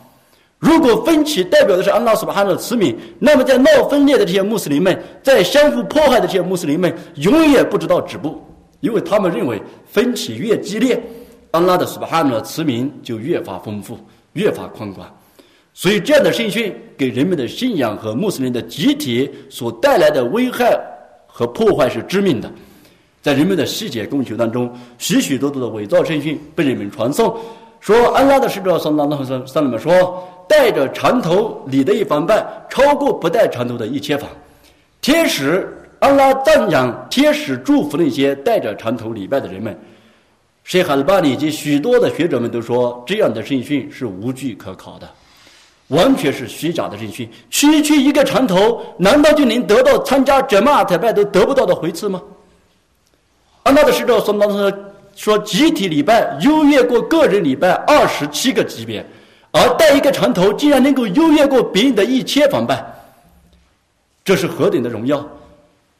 [0.60, 8.38] 如果分歧代表的是安拉苏巴汗的慈悯，那么在闹分裂的这些穆斯林们，在相互迫害的这些穆斯林们，永远不知道止步，
[8.80, 11.02] 因为他们认为分歧越激烈，
[11.50, 13.98] 安拉的苏巴汗的慈悯就越发丰富，
[14.34, 15.10] 越发宽广。
[15.72, 20.78] 所以，这样的圣训给人们的信仰和穆斯林的集体所带来的危害
[21.26, 22.52] 和破坏是致命的。
[23.22, 27.34] 在人们的细节供求当中，许许多多的伪造圣训被人们传颂，
[27.80, 30.26] 说安拉的使者上当那上上里面说。
[30.50, 34.28] 带着长头礼的一方半，超过不带长头的一千方。
[35.00, 39.78] 天使安拉赞扬天使祝福那些带着长头礼拜的人们。
[40.64, 45.08] 谢哈尔巴里及许多的学者们都说，这样的圣训是无据可考的，
[45.86, 47.30] 完全是虚假的圣训。
[47.48, 52.20] 区区一个长头，难道就能得到参加哲玛特拜都得不到的回赐吗？
[53.62, 54.72] 安拉的使者说当说
[55.20, 59.04] 说集体礼拜优越过个人礼拜二十七个级别。
[59.50, 62.82] 而带一个长头，竟然能够优越过别人的一千防办，
[64.24, 65.28] 这是何等的荣耀！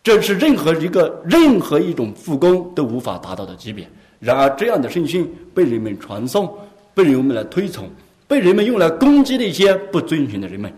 [0.03, 3.87] 这是任何一个任何一种复工都无法达到的级别。
[4.21, 6.51] 然而，这样的圣训被人们传颂，
[6.95, 7.91] 被人们来推崇，
[8.27, 10.73] 被人们用来攻击那些不遵循的人们。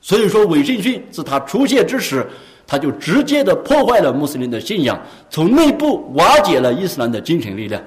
[0.00, 2.24] 所以说，伪圣训自它出现之时，
[2.68, 7.82] 他就直接的破坏了穆斯林的信仰，从内部瓦解了伊斯兰的精神力量。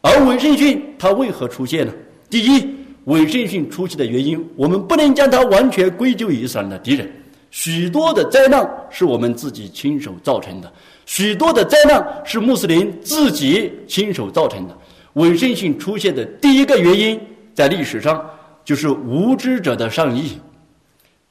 [0.00, 1.92] 而伪圣训它为何出现呢？
[2.30, 2.72] 第一。
[3.06, 7.06] 伪圣训出现的原因，我们不能将它完全归咎于伊斯兰的敌人。
[7.50, 10.72] 许多的灾难是我们自己亲手造成的，
[11.04, 14.74] 许多的灾难是穆斯林自己亲手造成的。
[15.14, 17.20] 伪圣训出现的第一个原因，
[17.52, 18.24] 在历史上
[18.64, 20.38] 就是无知者的善意。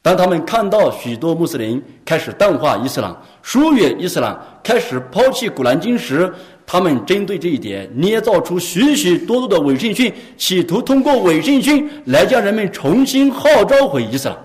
[0.04, 6.32] 当他们看到许多穆斯林开始淡化伊斯兰、疏远伊斯兰、开始抛弃古兰经时，
[6.66, 14.38] 他们针对这一点捏造出许许多多的伪圣训，企图通过伪圣训来将人们重新号召回伊斯兰。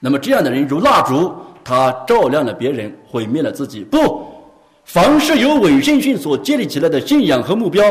[0.00, 1.30] 那么这样的人如蜡烛，
[1.62, 3.84] 他照亮了别人，毁灭了自己。
[3.84, 4.24] 不，
[4.86, 7.84] 凡是由伪圣训所建立起来的信仰和目标，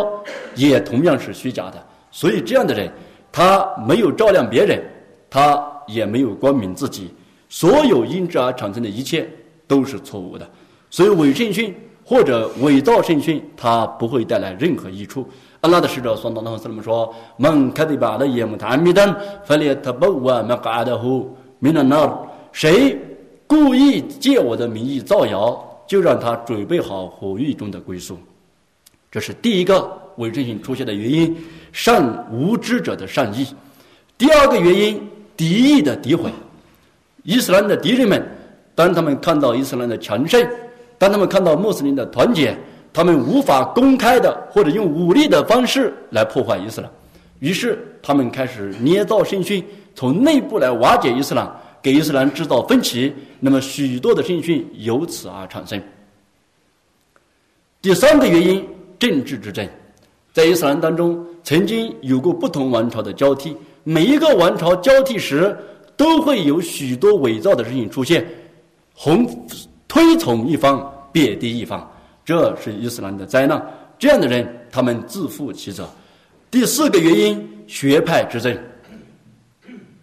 [0.55, 1.73] 也同样是虚假的。
[2.09, 2.91] 所以这样的人，
[3.31, 4.83] 他没有照亮别人，
[5.29, 7.11] 他也没有光明自己。
[7.49, 9.29] 所有因之而产生的一切
[9.67, 10.49] 都是错误的。
[10.89, 11.73] 所以伪圣训。
[12.07, 15.27] 或者伪造圣训，它不会带来任何益处。
[15.61, 19.11] 阿拉的使者说：“当当斯那么说，门开的把的耶木坦米登，
[19.43, 22.15] 弗列特布瓦麦嘎的呼米纳纳，
[22.51, 22.95] 谁
[23.47, 28.19] 故意借我的名义造谣，就让他准备好火狱中的归宿。”
[29.09, 31.35] 这是第一个伪证性出现的原因，
[31.71, 33.47] 善无知者的善意。
[34.15, 35.01] 第二个原因，
[35.35, 36.31] 敌意的诋毁。
[37.23, 38.23] 伊斯兰的敌人们，
[38.75, 40.47] 当他们看到伊斯兰的强盛。
[40.97, 42.57] 当他们看到穆斯林的团结，
[42.93, 46.89] 他们无法公开的或者用武力的方式来破坏伊斯兰，
[47.39, 49.61] 于是他们开始捏造圣训，
[49.93, 53.13] 从内部来瓦解伊斯兰，给伊斯兰制造分歧。
[53.41, 55.81] 那么许多的圣训由此而产生。
[57.81, 58.65] 第三个原因，
[58.97, 59.67] 政治之争，
[60.31, 65.57] 在伊斯兰当中曾经有过不同王朝的交替，每一个王朝交替时
[65.95, 68.27] 都会有许多伪造的事情出现，
[68.93, 69.25] 红。
[69.87, 71.89] 推崇一方，贬低一方，
[72.25, 73.65] 这是伊斯兰的灾难。
[73.97, 75.87] 这样的人，他们自负其责。
[76.51, 78.57] 第四个原因，学派之争。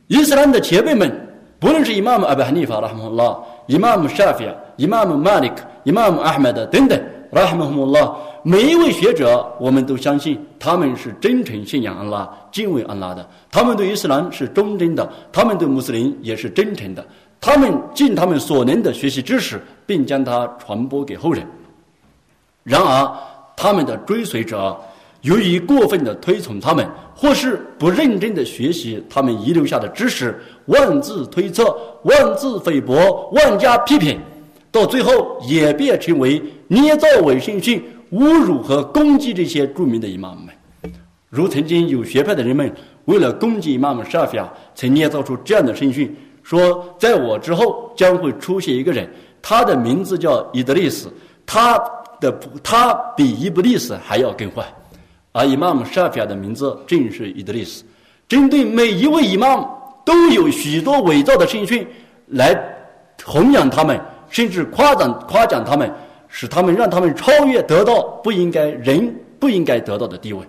[0.06, 1.12] 伊斯兰的前辈们，
[1.58, 6.98] 不论是伊玛目阿布哈尼法拉哈姆拉、伊玛目沙菲亚、伊玛目马里克、伊玛目阿哈迈德等等，
[7.32, 13.28] 拉哈姆拉，每一位学者，我们都相信他们是真诚信仰安拉、敬畏安拉的。
[13.52, 17.06] 他们对伊斯兰是忠贞的，他们对穆斯林也是真诚的。
[17.40, 21.46] 他们尽他们所能的学习知识，并将它传播给后人。
[22.64, 23.12] 然而，
[23.56, 24.76] 他们的追随者
[25.20, 34.18] 由于过分的推崇他们，或是不认真的学习他们遗留下的知识，妄自推测、妄自菲薄、妄加批评，
[34.72, 37.82] 到最后演变成为捏造伪圣训、
[38.12, 40.92] 侮辱和攻击这些著名的伊玛目们。
[41.28, 42.70] 如曾经有学派的人们
[43.06, 46.14] 为了攻击伊玛目沙菲亚，曾捏造出这样的圣训。
[46.42, 49.08] 说，在我之后将会出现一个人，
[49.40, 51.08] 他的名字叫伊德利斯，
[51.46, 51.78] 他
[52.20, 54.64] 的他比伊布利斯还要更坏，
[55.30, 57.84] 而伊玛目沙菲亚的名字正是伊德利斯。
[58.28, 59.68] 针对每一位伊玛目，
[60.04, 61.86] 都有许多伪造的圣训
[62.26, 62.54] 来
[63.24, 63.98] 弘扬他们，
[64.28, 65.88] 甚至夸奖夸奖他们，
[66.32, 70.44] 使他们让他们超越得到不应该人不应该得到的地位，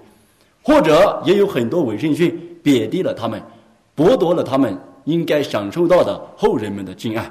[0.64, 3.40] 或者也有很多伪圣训贬低了他们，
[3.96, 4.76] 剥夺了他们。
[5.06, 7.30] 应该享受到的后人们的敬爱，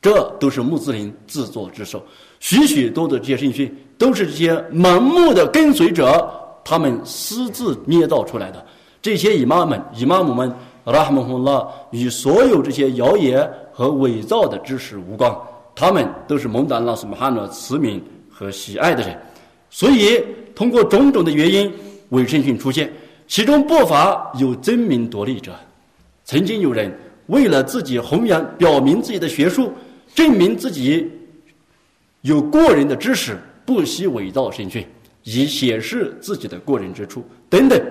[0.00, 2.00] 这都是穆斯林自作自受。
[2.38, 6.32] 许许多多这些圣训都是这些盲目的跟随者
[6.64, 8.64] 他们私自捏造出来的。
[9.02, 15.36] 这些姨妈们、姨妈母们，拉哈姆洪拉与所有这些谣言和伪造的知识无关，
[15.80, 17.98] 他们都是蒙达拉斯穆罕的慈悯
[18.30, 19.18] 和喜爱的人。
[19.70, 20.22] 所以，
[20.54, 21.72] 通过种种的原因，
[22.10, 22.92] 伪圣训出现，
[23.26, 25.54] 其中不乏有争名夺利者。
[26.26, 26.94] 曾经有人
[27.28, 29.72] 为了自己弘扬、表明自己的学术，
[30.14, 31.10] 证明自己
[32.20, 34.86] 有过人的知识，不惜伪造圣训，
[35.22, 37.82] 以显示自己的过人之处等等。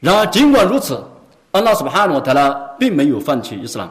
[0.00, 1.00] 然而，尽管如此，
[1.52, 3.88] 安拉斯巴哈诺特拉并没有放弃伊斯兰，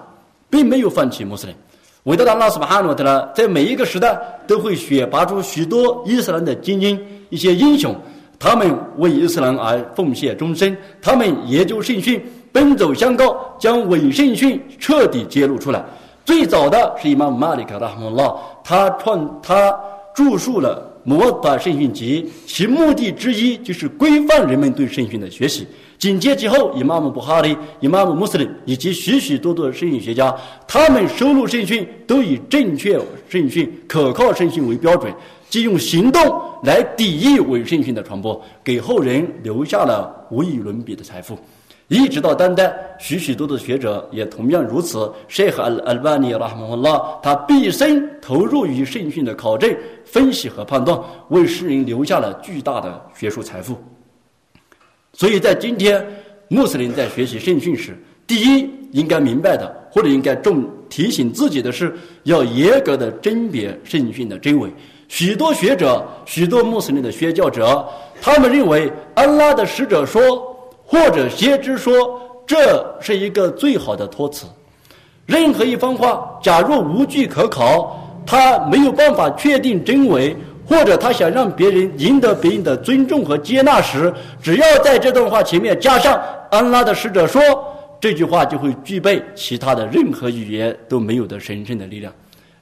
[0.49, 1.55] 并没有放弃穆斯林。
[2.03, 7.95] 伟大的安拉斯巴哈诺特呢在每一个时代都会选拔出许多伊斯兰的精英、一些英雄，
[8.39, 12.21] 他们为伊斯兰而奉献终身，他们研究圣训。
[12.51, 15.85] 奔走相告，将伪圣训彻底揭露出来。
[16.25, 18.33] 最早的是伊玛马里克拉哈姆拉，
[18.63, 19.71] 他创他
[20.15, 25.67] 著述了《摩达圣训集》，其目的之一就是规范人们对圣训的学习。
[25.99, 30.33] 紧接其后，伊玛目布哈里、伊玛目穆斯林以及许许多多的圣训学家，
[30.65, 32.97] 他们收录圣训都以正确
[33.27, 35.13] 圣训、可靠圣训为标准，
[35.49, 41.37] 即用行动来抵御伪圣训的传播，给后人留下了无与伦比的财富。
[41.89, 45.11] 一直到当代，许许多多的学者也同样如此。
[45.27, 49.75] 谢赫尔尔巴尼拉姆拉，他毕生投入于圣训的考证、
[50.05, 50.97] 分析和判断，
[51.27, 53.75] 为世人留下了巨大的学术财富。
[55.19, 56.01] 所以在今天，
[56.47, 57.93] 穆斯林在学习圣训时，
[58.25, 61.93] 第一应该明白的，或者应该重提醒自己的是，
[62.23, 64.73] 要严格的甄别圣训的真伪。
[65.09, 67.85] 许多学者、许多穆斯林的宣教者，
[68.21, 70.47] 他们认为安拉的使者说。
[70.91, 74.47] 或者先知说这是一个最好的托词。
[75.27, 80.35] 任何一番话，假若无据可考，他没有办法确定真伪，
[80.69, 87.41] 或者他想让别人赢得别人的尊重和接纳时，只要在这段话前面加上“安拉的使者说”，
[87.99, 92.13] 这句话就会具备其他的任何语言都没有的神圣的力量。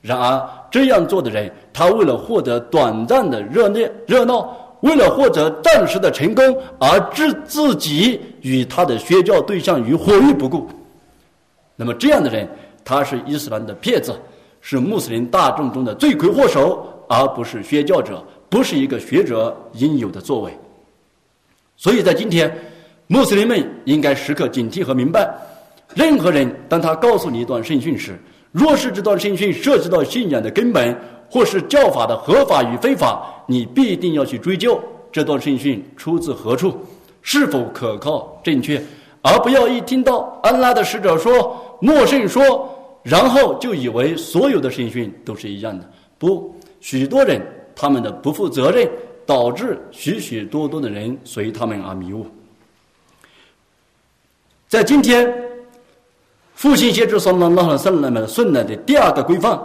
[0.01, 4.55] 然而，这样做的人，他为了获得短暂的热烈热闹。
[4.81, 10.67] 为了获得暂时的成功而置自己与他的宣教对象于火于不顾，
[11.75, 12.47] 那么这样的人，
[12.85, 14.15] 他是伊斯兰的骗子，
[14.61, 20.51] 是穆斯林大众中的罪魁祸首，而不是宣教者，不是一个学者应有的作为。
[21.75, 22.55] 所以在今天，
[23.07, 25.29] 穆斯林们应该时刻警惕和明白，
[25.95, 28.19] 任何人当他告诉你一段圣训时，
[28.51, 30.95] 若是这段圣训涉及到信仰的根本，
[31.29, 33.33] 或是教法的合法与非法。
[33.49, 34.77] 你必定要去追究
[35.09, 36.77] 这段圣训出自何处，
[37.21, 38.83] 是否可靠正确，
[39.21, 42.69] 而不要一听到安拉的使者说莫圣说，
[43.03, 45.89] 然后就以为所有的圣训都是一样的。
[46.17, 46.53] 不，
[46.87, 47.41] 许多人
[47.75, 48.89] 他们的不负责任，
[49.25, 52.25] 导致许许多多的人随他们而迷误。
[54.69, 55.29] 在今天，
[56.55, 59.59] 复兴先知所拉拉的圣人们顺来的第二个规范。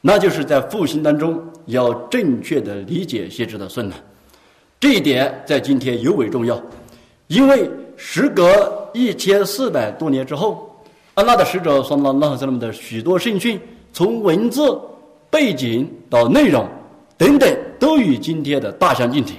[0.00, 3.94] 那就是在复兴当中要正确的理解先知的顺呢，
[4.80, 6.60] 这一点在今天尤为重要，
[7.28, 10.68] 因为时隔一千四百多年之后，
[11.14, 13.60] 安拉的使者说拉拉赫萨姆的许多圣训，
[13.92, 14.76] 从文字、
[15.30, 16.66] 背景到内容
[17.16, 19.36] 等等，都与今天的大相径庭。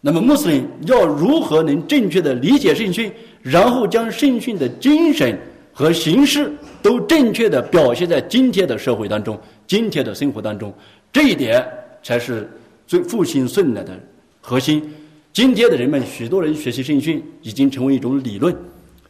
[0.00, 5.38] 那么穆斯林要如何能正确的理解圣训，然后将圣训的精神
[5.72, 6.52] 和形式
[6.82, 9.38] 都正确的表现在今天的社会当中？
[9.66, 10.72] 今天的生活当中，
[11.12, 11.64] 这一点
[12.02, 12.50] 才是
[12.86, 13.98] 最复兴顺来的
[14.40, 14.82] 核心。
[15.32, 18.54] 今天的人们，许多人学习圣训已经成为一种理论，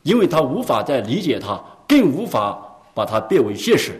[0.03, 2.61] 因为他无法再理解它，更无法
[2.94, 3.92] 把它变为现实。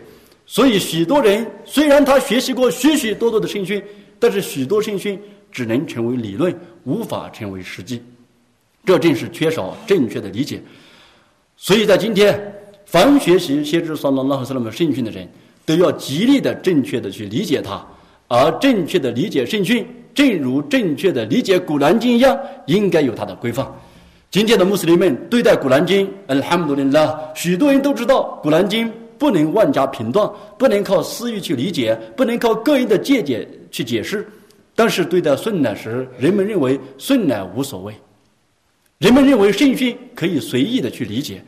[0.47, 3.83] 所以，许多人虽然他学习过许许多多的圣训，
[4.19, 5.19] 但是许多圣训
[5.51, 8.03] 只能成为理论，无法成为实际。
[8.85, 10.63] 这正是缺少正确的理解。
[11.57, 12.55] 所以在今天，
[12.87, 15.29] 凡学习先知萨拉拉和萨拉姆圣训的人。
[15.65, 17.87] 都要极力的正确的去理解它，
[18.27, 22.37] 而正确的理解圣训，正如正确的理解古兰经一样，
[22.67, 23.65] 应该有它的规范。
[24.29, 34.27] 今天的穆斯林们对待古兰经，阿哈姆杜林拉，许多人都知道古兰经不能妄加评断，不能靠私欲去理解，不能靠个人的见解去解释。
[34.75, 37.95] 但是对待顺乃时，人们认为顺乃无所谓，
[38.99, 41.41] 人们认为圣训可以随意的去理解，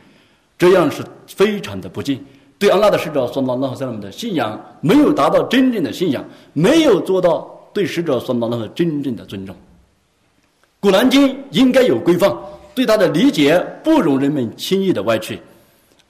[0.57, 2.17] 这样是非常的不敬。
[2.57, 6.23] 对安拉的使者说：“拉和塞拉姆的信仰没有达到真正的信仰，
[6.53, 9.53] 没有做到对使者说拉和真正的尊重。
[10.79, 12.33] 古兰经应该有规范，
[12.73, 15.37] 对他的理解不容人们轻易的歪曲。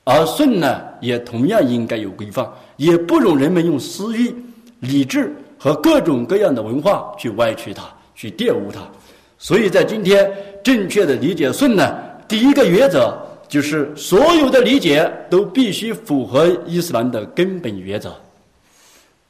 [0.06, 2.48] 而顺呢，也同样应该有规范，
[2.78, 4.34] 也不容人们用私欲、
[4.80, 7.84] 理智和各种各样的文化去歪曲它、
[8.16, 8.80] 去玷污它。
[9.38, 10.32] 所以在今天，
[10.64, 11.98] 正确的理解顺呢，
[12.28, 18.16] 第一个原则就是所有的理解都必须符合伊斯兰的根本原则。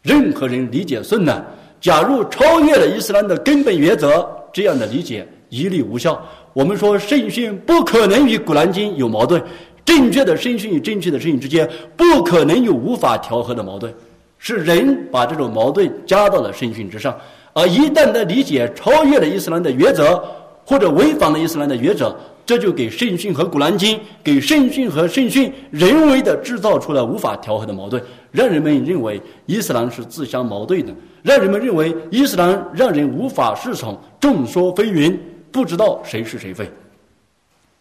[0.02, 1.44] 任何人理解顺呢，
[1.80, 6.22] 假如超越了伊斯兰的根本原则，这样的理解一律无效。
[6.52, 9.42] 我们说圣训不可能与古兰经有矛盾，
[9.86, 13.94] 正确的圣训与正确的圣训之间不可能有无法调和的矛盾，
[14.40, 17.16] 是人把这种矛盾加到了圣训之上。
[17.54, 20.22] 而一旦的理解超越了伊斯兰的原则，
[20.66, 22.14] 或者违反了伊斯兰的原则，
[22.46, 35.16] 这就给圣训和古兰经、给圣训和圣训人为的制造出了无法调和的矛盾，让人们认为伊斯兰是自相矛盾的，让人们认为伊斯兰让人无法适从，众说纷纭，
[35.52, 36.70] 不知道谁是谁非。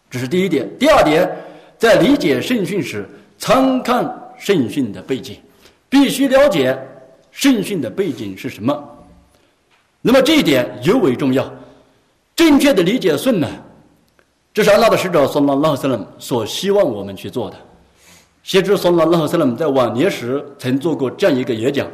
[0.09, 0.69] 这是第一点。
[0.79, 1.29] 第二点，
[1.77, 3.07] 在理解圣训时，
[3.37, 5.37] 参看圣训的背景，
[5.89, 6.77] 必须了解
[7.31, 8.91] 圣训的背景是什么。
[10.01, 11.51] 那么这一点尤为重要，
[12.35, 13.47] 正确的理解顺呢，
[14.53, 17.57] 这是安拉的使者（圣拉拉赫斯勒所希望我们去做的。
[18.43, 21.87] 先知（圣拉拉赫斯勒在晚年时曾做过这样一个演讲，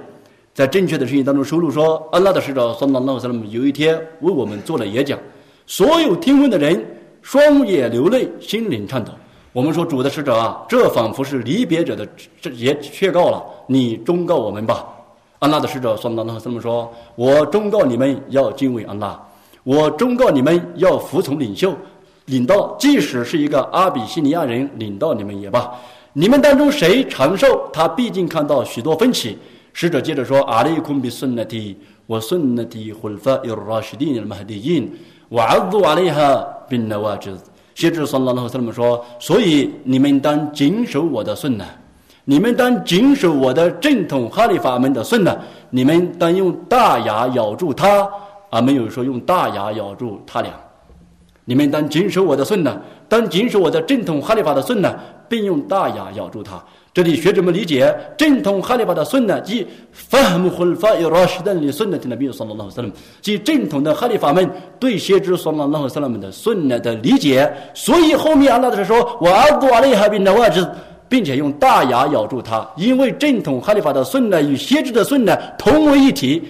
[0.54, 5.18] 在正确的声音当中收录说，安拉的使者（圣拉拉赫斯勒有一天为我们做了演讲，
[5.66, 6.86] 所有听闻的人
[7.22, 9.12] 双眼流泪，心灵颤抖。
[9.54, 12.08] 我们说主的使者啊，这仿佛是离别者的
[12.40, 14.88] 这也劝告了，你忠告我们吧。
[15.40, 19.20] 安拉的使者说：“那那这么说，我忠告你们要敬畏安拉，
[19.64, 21.76] 我忠告你们要服从领袖，
[22.28, 25.70] 领导，即使是一个阿比西尼亚人领导你们也罢。
[26.14, 29.38] 你们当中谁长寿，他毕竟看到许多分歧。”
[29.74, 31.76] 使者接着说：“阿里昆比孙那提，
[32.06, 34.90] 我孙那提混发有拉什蒂尼的马迪因，
[35.28, 37.38] 我阿杜阿里哈宾那瓦兹。”
[37.82, 41.66] 接着说：“那那这么说，所以你们当谨守我的顺呢。”
[42.26, 45.36] 你们当谨守我的正统哈利法门的顺呢？
[45.72, 48.08] 你们当用大牙咬住他，
[48.52, 50.52] 而没有说用大牙咬住他俩。
[51.46, 52.80] 你们当谨守我的顺呢？
[53.10, 54.94] 当谨守我的正统哈利法的顺呢，
[55.28, 56.64] 并用大牙咬住他。
[56.94, 62.32] 这里学者们理解正统哈利法的顺呢，即法姆混法有拉什登的顺呢，听了没有？
[62.32, 62.92] 说了那什么？
[63.22, 67.52] 即正统的哈利法们对先知说了那什么的顺呢的理解。
[67.74, 70.70] 所以后面阿拉的说，我阿布阿利哈宾的外子。
[71.12, 76.42] 并且用大牙咬住它，因为正统哈利法的顺呢与先知的顺呢同为一体，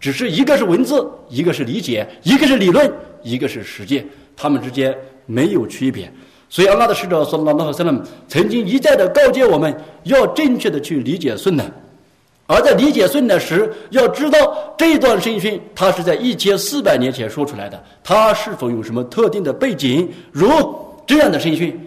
[0.00, 2.90] 只是一个是文字，一个是理解，一个是理论，
[3.22, 4.02] 一个是实践，
[4.34, 6.10] 他们之间没有区别。
[6.50, 7.92] 所以，阿拉的使者说：“拉拉和塞勒
[8.26, 9.74] 曾经一再的告诫我们
[10.04, 11.64] 要正确的去理解顺呢，
[12.46, 14.38] 而在理解顺呢时，要知道
[14.78, 20.08] 这段圣训它是在一千四百年前说出来的，它是否有什么特定的背景？
[20.32, 20.50] 如
[21.06, 21.78] 这样的圣训。”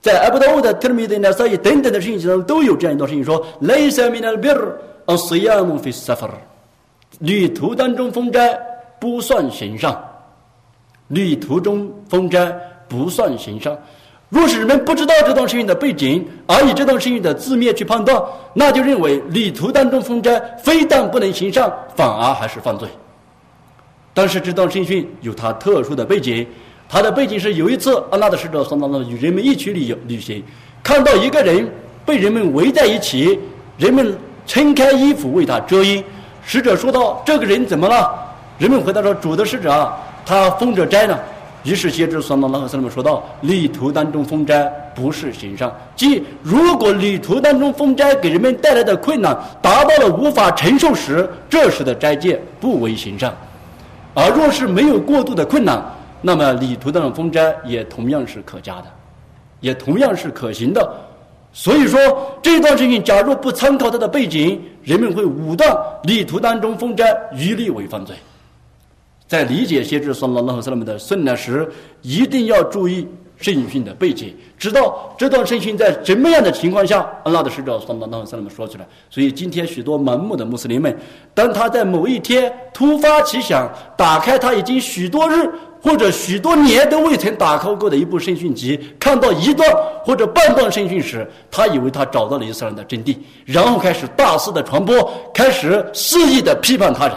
[0.00, 6.34] 在阿布达沃的特米的那所以等等的事情中都有这样一段事情说：“雷萨米纳比尔阿斯亚姆费萨法尔，
[7.20, 8.54] 旅途当中封斋
[9.00, 9.98] 不算行上，
[11.08, 12.54] 旅途中封斋
[12.86, 13.74] 不算行上。
[14.34, 18.20] 若是人们不知道这段事情的背景，而以这段事情的字面去判断，
[18.52, 22.88] 那就认为旅途当中封斋非但不能行善，反而还是犯罪。
[24.12, 26.44] 但是这段圣训有它特殊的背景。”
[26.86, 30.44] 它的背景是有一次，阿拉的使者送到了与人们一起旅游旅行，
[30.82, 31.66] 看到一个人
[32.04, 33.38] 被人们围在一起，
[33.78, 34.16] 人们
[34.46, 36.04] 撑开衣服为他遮阴。
[36.44, 38.12] 使者说道：“这个人怎么了？”
[38.58, 41.18] 人们回答说：“主的使者啊，他封着斋呢。”
[41.64, 53.32] 于是先知送到拉和斯们说到：“旅途当中封斋不是行善，即如果旅途当中封斋给人们带来的困难达到了无法承受时，这时的斋戒不为行善；
[54.12, 55.82] 而若是没有过度的困难。”
[56.26, 58.84] 那么旅途当中封斋也同样是可加的，
[59.60, 60.94] 也同样是可行的。
[61.52, 61.98] 所以说
[62.42, 67.04] 这段事情，假如不参考它的背景，人们会武断旅途当中封斋
[67.36, 68.16] 一律为犯罪。
[69.26, 71.68] 在理解先知说拉拉和斯拉姆的圣难时，
[72.02, 73.06] 一定要注意。
[73.36, 78.86] 圣训的背景，知道这段圣训在什么样的情况下，安拉的使者送到那和萨拉姆说出来。
[79.10, 80.96] 所以今天许多盲目的穆斯林们，
[81.34, 83.68] 当他在某一天突发奇想，
[83.98, 85.50] 打开他已经许多日
[85.82, 89.68] 或者许多年都未曾打开过的一部圣训集，看到一段
[90.04, 97.16] 或者半段圣训时，他以为他找到了伊斯兰的真谛，然后开始大肆的传播，开始肆意的批判他人。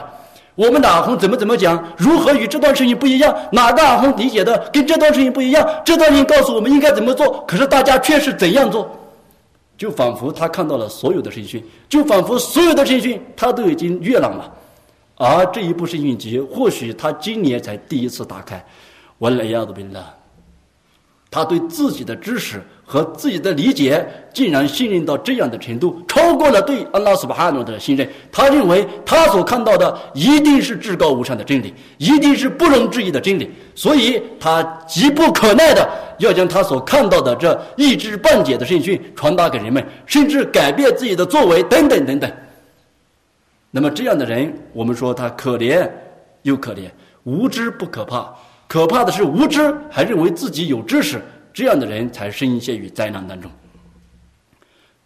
[0.57, 1.81] 我们的阿红怎么怎么讲？
[1.95, 3.33] 如何与这段事情不一样？
[3.51, 5.63] 哪个阿红理解的跟这段事情不一样？
[5.85, 8.89] 这段事情告诉我们应该怎么做，可是大家却是怎样做？
[9.77, 14.51] 就仿佛他看到了所有的圣训，就仿佛所有的圣训他都已经阅览了，
[15.15, 18.65] 而这一部圣训集或许他今年才第一次打开。
[19.19, 20.16] 完了，亚都宾了。
[21.37, 28.09] 他对自己的知识和自己的理解，竟然信任到这样的程度，超过了对安拉斯巴哈诺的信任。
[28.31, 42.31] 他认为他所看到的一定是至高无上的真理，一定是不容置疑的真理，所以他急不可耐的要将他所看到的这一知半解的圣训传达给人们，甚至改变自己的作为等等等等。
[43.69, 45.87] 那么这样的人，我们说他可怜
[46.41, 46.89] 又可怜，
[47.25, 48.33] 无知不可怕。
[48.67, 51.21] 可怕的是无知，还认为自己有知识，
[51.53, 53.49] 这样的人才深陷于灾难当中。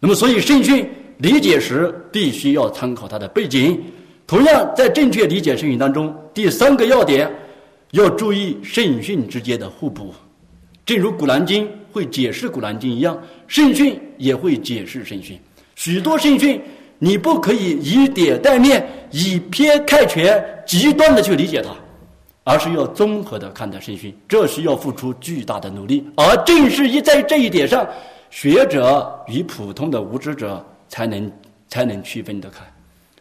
[0.00, 0.88] 那么，所以圣训
[1.18, 3.80] 理解时必须要参考它的背景。
[4.26, 7.30] 同样，在正确理解圣训当中，第三个要点
[7.92, 10.12] 要注意圣训之间的互补。
[10.84, 15.38] 正如《古兰经》会解释《古兰经》一样，圣训也会解释圣训。
[15.76, 16.60] 许多圣训
[16.98, 21.70] 你不可以以点带面、以偏概全、极端的去理解它。
[22.44, 26.04] 而是要综合的看待圣训，这需要付出巨大的努力。
[26.16, 27.86] 而正是一在这一点上，
[28.30, 31.30] 学者与普通的无知者才能
[31.68, 32.60] 才能区分得开。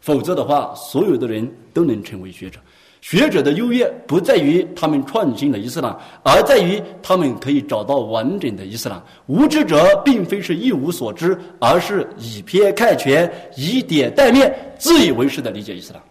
[0.01, 2.59] 否则的话，所有的人都能成为学者。
[3.01, 9.01] 学者的优越不在于他们创新了伊斯兰，而在于他们可以找到完整的伊斯兰。
[9.26, 16.01] 无知者并非是一无所知，而是以偏概全、以点带面、自以为是的理解伊斯兰。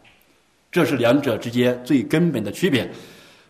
[0.73, 2.89] 这是两者之间最根本的区别，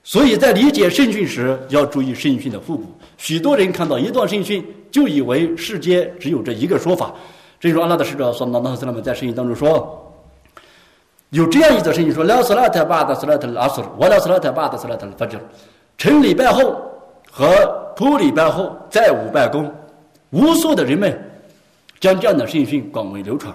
[0.02, 2.86] 所以在理解圣训时要注意圣训的互补。
[3.18, 7.14] 许多人看到一段圣训，就以为世间只有这一个说法。
[7.60, 10.14] 正如阿拉的使者说：“那那斯拉们在圣训当中说，
[11.28, 15.38] 有这样一则圣训说：‘拉斯拉特巴的斯拉特拉苏，我拉斯拉特巴的斯拉特发就，
[15.98, 16.74] 成礼拜后
[17.30, 17.46] 和
[17.94, 19.70] 普礼拜后再无拜功，
[20.30, 21.22] 无数的人们
[22.00, 23.54] 将这样的圣训广为流传。’”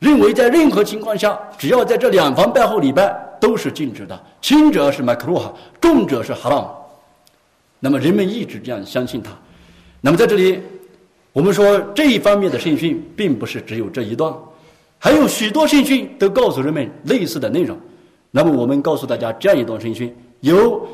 [0.00, 6.74] 认为在任何情况下，只要在这两方拜后礼拜都是禁止的，轻者是麦克鲁哈，重者是哈朗。
[7.80, 9.30] 那么人们一直这样相信他。
[10.00, 10.60] 那么在这里，
[11.32, 14.34] 我们说这一方面的圣训并不是只有这一段，
[14.98, 17.78] 还有许多圣训都告诉人们类似的内容。
[18.30, 20.86] 那么我们告诉大家这样一段圣训：由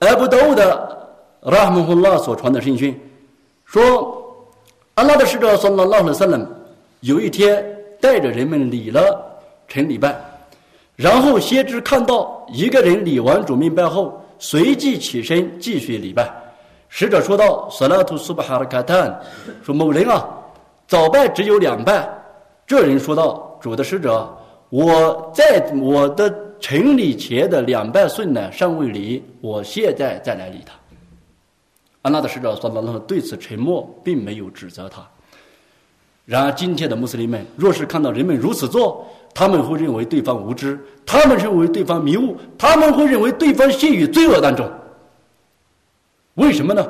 [0.00, 1.08] 埃布多的
[1.42, 2.98] 拉姆胡拉所传的圣训，
[3.64, 4.44] 说
[4.94, 6.46] 阿拉的使者说了拉了三人，
[7.00, 7.77] 有一天。
[8.00, 10.16] 带着人们礼了成礼拜，
[10.96, 16.30] 然后先知看到一个人礼完主命拜后，随即起身继续礼拜。
[16.88, 19.20] 使者说道：“萨拉图苏巴哈尔卡坦，
[19.62, 20.26] 说某人啊，
[20.86, 22.08] 早拜只有两拜。”
[22.66, 24.26] 这人说道：“主的使者，
[24.70, 30.72] 我在我的成礼前的两拜顺呢尚未礼，我现在再来礼他。”
[32.02, 35.06] 安拉的使者说：“拉拉对此沉默，并没有指责他。”
[36.28, 44.70] 然而，今天的穆斯林们若是看到人们如此做，他们会认为对方无知，他们认为对方迷雾，他们会认为对方陷于罪恶当中。
[46.34, 46.86] 为什么呢？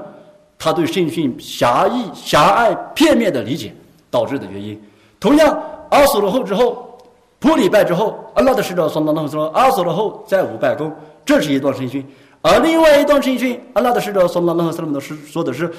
[0.59, 3.73] 他对圣训狭义、狭隘、片面的理解
[4.11, 4.77] 导致的原因。
[5.21, 5.57] 同样，
[5.91, 6.99] 阿索罗后之后，
[7.39, 10.93] 普礼拜之后，阿拉的使者说：“那那说阿索罗后再无拜功，
[11.25, 12.05] 这是一段圣训。
[12.43, 15.73] 而另外一段圣训，阿拉的使者说：“那那斯拉姆说的是。”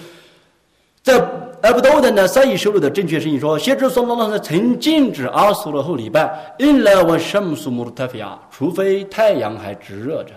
[1.01, 1.17] 在
[1.61, 10.31] 埃布多的呢，三亿收入的正确声音说，先知说，拉呢曾禁止阿苏罗后礼拜，因来我什么苏穆特菲亚，除非太阳还直热着，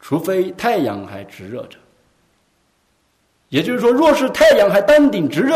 [0.00, 1.76] 除非太阳还直热着。
[3.48, 5.54] 也就是说，若是太阳还当顶直热，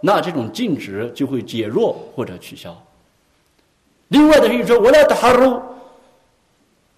[0.00, 2.76] 那这种禁止就会减弱或者取消。
[4.08, 5.60] 另外的声音说，我来打入。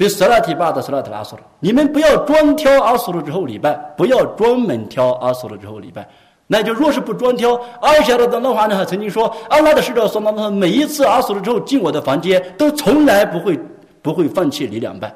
[0.00, 6.08] 比斯拉提巴的斯拉特拉苏了，你们不要专挑阿苏了之后礼拜，不要专门挑阿苏了之后礼拜。
[6.46, 13.60] 那就若是不专挑，阿夏的的话呢，还曾经说，阿拉的使者说，那么每一次阿苏了之后进我的房间，都从来不会
[14.00, 15.14] 不会放弃礼两拜。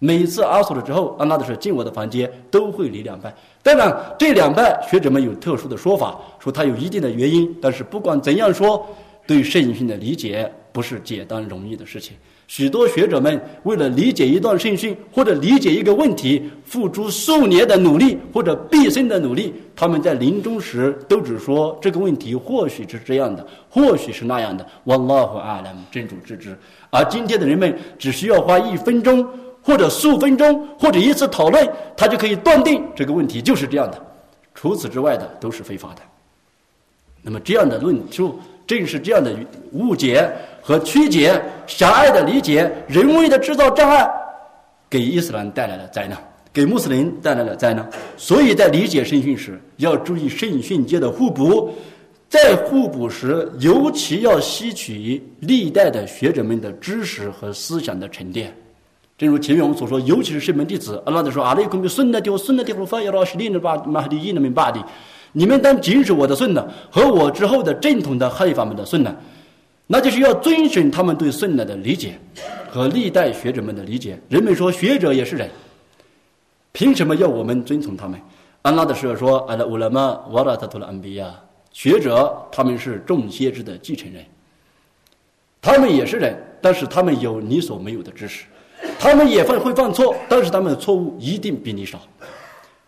[0.00, 3.32] 每一次阿苏了之后，阿拉的使者进我的房间都会礼两拜。
[3.62, 7.56] 当然，这两拜学者们有特殊的说法，说它有一定的原因。
[7.62, 8.84] 但是不管怎样说，
[9.28, 12.16] 对圣训的理解不是简单容易的事情。
[12.46, 19.52] 许多学者们为了理解一段圣训或者理解一个问题，付出数年的努力或者毕生的努力。
[19.74, 24.64] 他们在临终时都只说这个问题或许是这样的，或许是那样的。
[24.84, 26.56] Wallahu a'lam，真主知之。
[26.90, 29.26] 而今天的人们只需要花一分钟
[29.62, 31.66] 或者数分钟或者一次讨论，
[31.96, 34.00] 他就可以断定这个问题就是这样的。
[34.54, 36.02] 除此之外的都是非法的。
[37.22, 39.34] 那么这样的论述，正是这样的
[39.72, 40.30] 误解。
[40.66, 44.10] 和曲解、狭隘的理解、人为的制造障碍，
[44.88, 46.18] 给伊斯兰带来了灾难，
[46.54, 47.86] 给穆斯林带来了灾难。
[48.16, 51.70] 所以在理解圣训时，要注意圣训界的互补，
[52.30, 58.50] 在互补时，尤其要吸取历代的学者们的知识和思想的沉淀。
[59.18, 64.82] 正如前面我们所说，尤其是圣门弟子，阿拉德说：“阿里孔比孙的丢孙的丢发要拉是另的把马哈迪伊那明巴的，
[65.32, 69.14] 你们当谨守我的孙的和我之后的正统的哈里法们的孙的，
[69.86, 72.18] 那就是要遵循他们对孙的的理解
[72.70, 74.18] 和历代学者们的理解。
[74.28, 75.50] 人们说学者也是人，
[76.72, 78.18] 凭什么要我们遵从他们？
[78.62, 81.34] 安拉的是说：阿拉乌拉玛瓦拉塔图拉安比亚，
[81.70, 84.24] 学者他们是众先知的继承人，
[85.60, 88.46] 他们也是人，但是他们有你所没有的知识。”
[88.98, 92.00] 他们也犯会犯错，但是他们的错误一定比你少。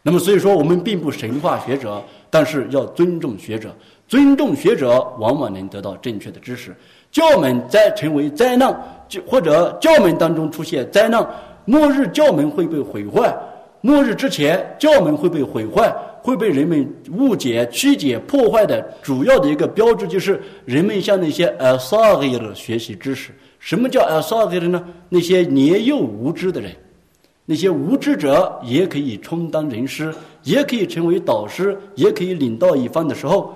[0.02, 3.74] 那么，所以说我们并不神化学者，但是要尊重学者。
[4.08, 6.74] 尊重学者，往往能得到正确的知识。
[7.10, 8.74] 教门在成为灾难，
[9.08, 11.26] 就或者教门当中出现灾难，
[11.64, 13.34] 末日教门会被毁坏。
[13.80, 23.30] 末日之前，教门会被毁坏，会被人们误解、曲解、破坏的主要的一个标志，就是人们向那些呃萨格尔学习知识。
[23.58, 24.84] 什么叫阿萨格人呢？
[25.08, 26.70] 那些年幼无知的人，
[27.44, 33.55] 那些无知者也可以充当人师，也可以成为导师，也可以领导一方的时候，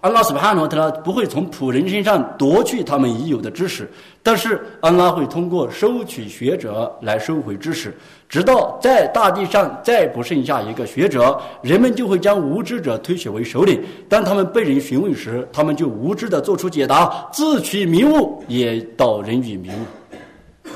[0.00, 3.88] 哈诺他不会从仆人身上夺去他们已有的知识，
[4.20, 7.94] 但是安拉会通过收取学者来收回知识，
[8.28, 13.80] 直到在大地上再不剩下一个学者，人们就会将无知者推选为首领。
[14.08, 20.70] 当他们被人询问时，他们就无知的做出解答，自取迷雾，也导人于迷雾。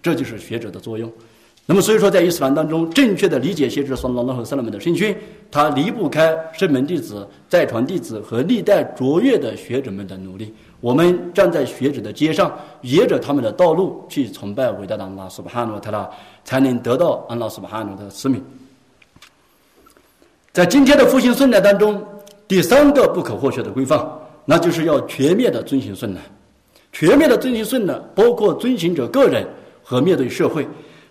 [0.00, 1.12] 这就是学者的作用。
[1.70, 5.16] 那么，所以说，在伊斯兰当中，正确的理解先知说拉拉和萨拉们的圣训，
[5.52, 10.52] 它离不开圣门弟子、在传弟子和历代卓越的学者们的努力。
[10.80, 16.10] 我们站在学者的街上，沿着他们的道路去崇拜伟大的安拉苏巴哈努特拉，
[16.42, 18.44] 才能得到安拉苏巴哈努的赐名。
[20.52, 22.04] 在今天的复兴顺乃当中，
[22.48, 24.04] 第三个不可或缺的规范，
[24.44, 26.20] 那就是要全面的遵循顺乃。
[26.90, 29.46] 全面的遵循顺乃，包括遵循者个人
[29.84, 30.66] 和面对社会。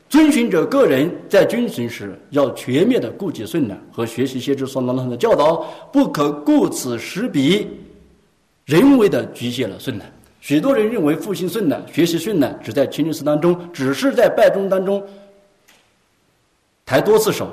[0.09, 5.57] 遵循者个人在遵循时要全面的顾及顺呢和学习先知所罗门的教导，
[5.93, 7.67] 不可顾此失彼，
[8.65, 10.03] 人为的局限了顺呢。
[10.41, 15.03] 许多人认为复兴顺呢、学习顺呢，只在清真寺当中，只是在拜中当中
[16.87, 17.51] 抬多次手，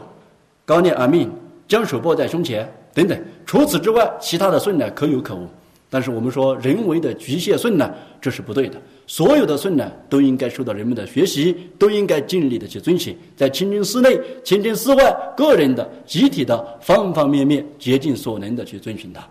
[0.64, 1.28] 高念阿弥，
[1.68, 3.22] 将手抱在胸前等等。
[3.44, 5.46] 除此之外，其他的顺呢可有可无。
[5.90, 8.80] 但是我们说人为的局限顺呢，这是不对的。
[9.06, 19.22] 所有的顺呢，都应该受到人们的学习，都应该尽力的去遵循，在清真寺内、清真寺外，个人的、集体的方方面面，竭尽所能的去遵循它。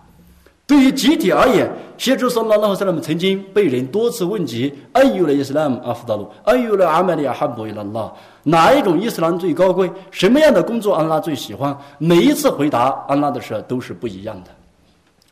[0.66, 8.12] 对于集体而言，先知说拉拉和萨拉姆曾经被人多次问及：“哎呦了伊斯兰阿夫达鲁，哎呦了阿麦利亚哈布伊拉拉，
[8.44, 9.92] 哪一种伊斯兰最高贵？
[10.10, 14.50] 什么样的工作安拉最喜欢？”每一次回答安拉的时候都是不一样的。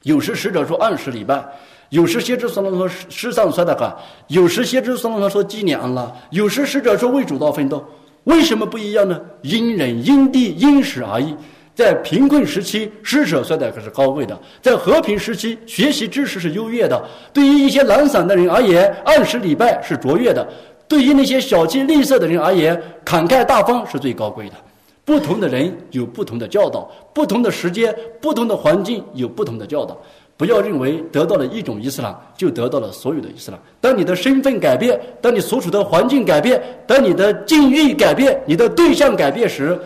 [0.03, 1.43] 有时使者说按时礼拜。
[1.93, 3.95] 有时先知说了说世上说的话，
[4.27, 7.85] 有时先知说了说纪念安拉，有时使者说为主道奋斗，
[8.23, 9.21] 为什么不一样呢？
[9.43, 11.35] 因人因地因时而异。
[11.75, 16.99] 在贫困时期，施舍说的可是高贵的；在和平时期，学习知识是优越的。
[17.31, 20.43] 对于一些懒散的人而言，按时礼拜是卓越的；
[20.87, 22.75] 对于那些小气吝啬的人而言，
[23.05, 24.55] 慷慨大方是最高贵的。
[25.05, 29.95] 不同的人有不同的教导，不同的时间、不同的环境有不同的教导。
[30.35, 33.59] 不要认为得到了一种伊斯兰就得到了所有的伊斯兰。
[33.79, 39.79] 当你的身份改变，当你所处的环境改变，当你的境遇改变，你的对象改变时，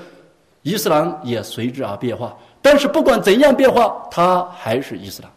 [0.63, 2.35] 伊斯兰也随之而变化。
[2.61, 5.31] 但是不管怎样变化，它还是伊斯兰。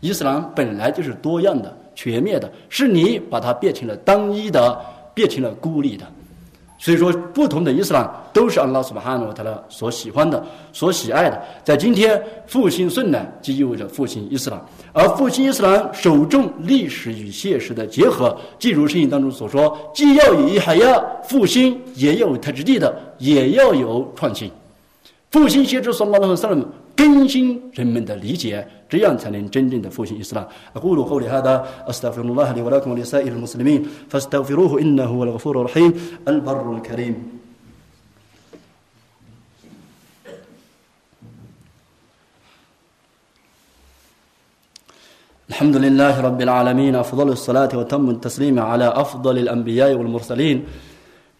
[0.00, 4.78] 伊斯兰本来就是多样的、全面的，是你把它变成了单一的，
[5.14, 6.04] 变成了孤立的。
[6.78, 11.42] 所以说，不同的伊斯兰都是安拉苏巴哈诺他的所喜欢的、所喜爱的。
[11.64, 14.60] 在今天复兴顺呢，就意味着复兴伊斯兰。
[14.92, 24.50] 而复兴伊斯兰首重历史与现实的结合，即如圣经当中所说，既要以海亚复兴，也要有特质地的，也要有创新。
[25.30, 30.45] 复兴先知说：“拉和萨勒姆更新人们的理解。”这样才能真正的复兴伊斯兰。
[30.75, 35.93] أقول قولي هذا أستغفر الله لي ولكم ولسائر المسلمين فاستغفروه إنه هو الغفور الرحيم
[36.27, 37.41] البر الكريم
[45.49, 50.65] الحمد لله رب العالمين أفضل الصلاة وتم التسليم على أفضل الأنبياء والمرسلين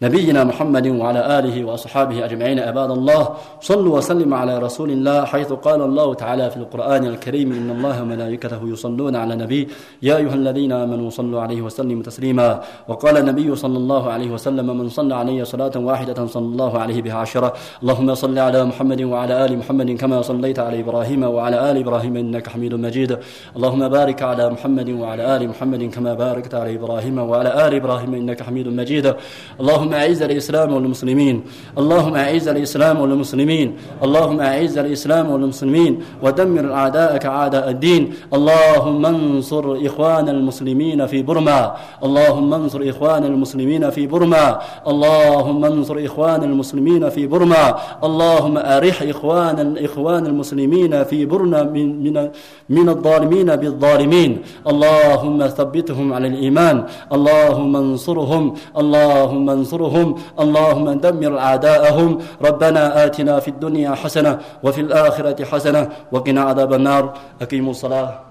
[0.01, 2.59] نبينا محمد وعلى آله وأصحابه أجمعين.
[2.59, 3.29] عباد الله
[3.61, 8.61] صلوا وسلموا على رسول الله حيث قال الله تعالى في القرآن الكريم إن الله وملائكته
[8.69, 9.67] يصلون على النبي.
[10.01, 12.61] يا أيها الذين آمنوا صلوا عليه وسلموا تسليما.
[12.87, 17.17] وقال النبي صلى الله عليه وسلم من صلى علي صلاة واحدة صلى الله عليه بها
[17.17, 17.53] عشرة.
[17.81, 22.47] اللهم صل على محمد وعلى آل محمد كما صليت على إبراهيم وعلى آل إبراهيم إنك
[22.49, 23.17] حميد مجيد.
[23.55, 28.41] اللهم بارك على محمد وعلى آل محمد كما باركت على إبراهيم وعلى آل إبراهيم إنك
[28.43, 29.15] حميد مجيد.
[29.59, 31.41] اللهم اللهم أعز الإسلام والمسلمين
[31.77, 33.67] اللهم أعز الإسلام والمسلمين
[34.03, 38.13] اللهم أعز الإسلام والمسلمين ودمر أعداءك أعداء الدين.
[38.33, 46.43] اللهم انصر إخوان المسلمين في برما اللهم انصر إخوان المسلمين في برما اللهم انصر إخوان
[46.43, 52.29] المسلمين في برما اللهم أرح إخوان إخوان المسلمين في برما من من
[52.69, 54.31] من الظالمين بالظالمين.
[54.67, 56.83] اللهم ثبتهم على الإيمان.
[57.13, 58.53] اللهم انصرهم.
[58.77, 62.19] اللهم انصرهم وانصرهم اللهم دمر أعداءهم.
[62.41, 67.13] ربنا آتنا في الدنيا حسنة وفي الآخرة حسنة وقنا عذاب النار.
[67.41, 68.26] أقيموا الصلاة.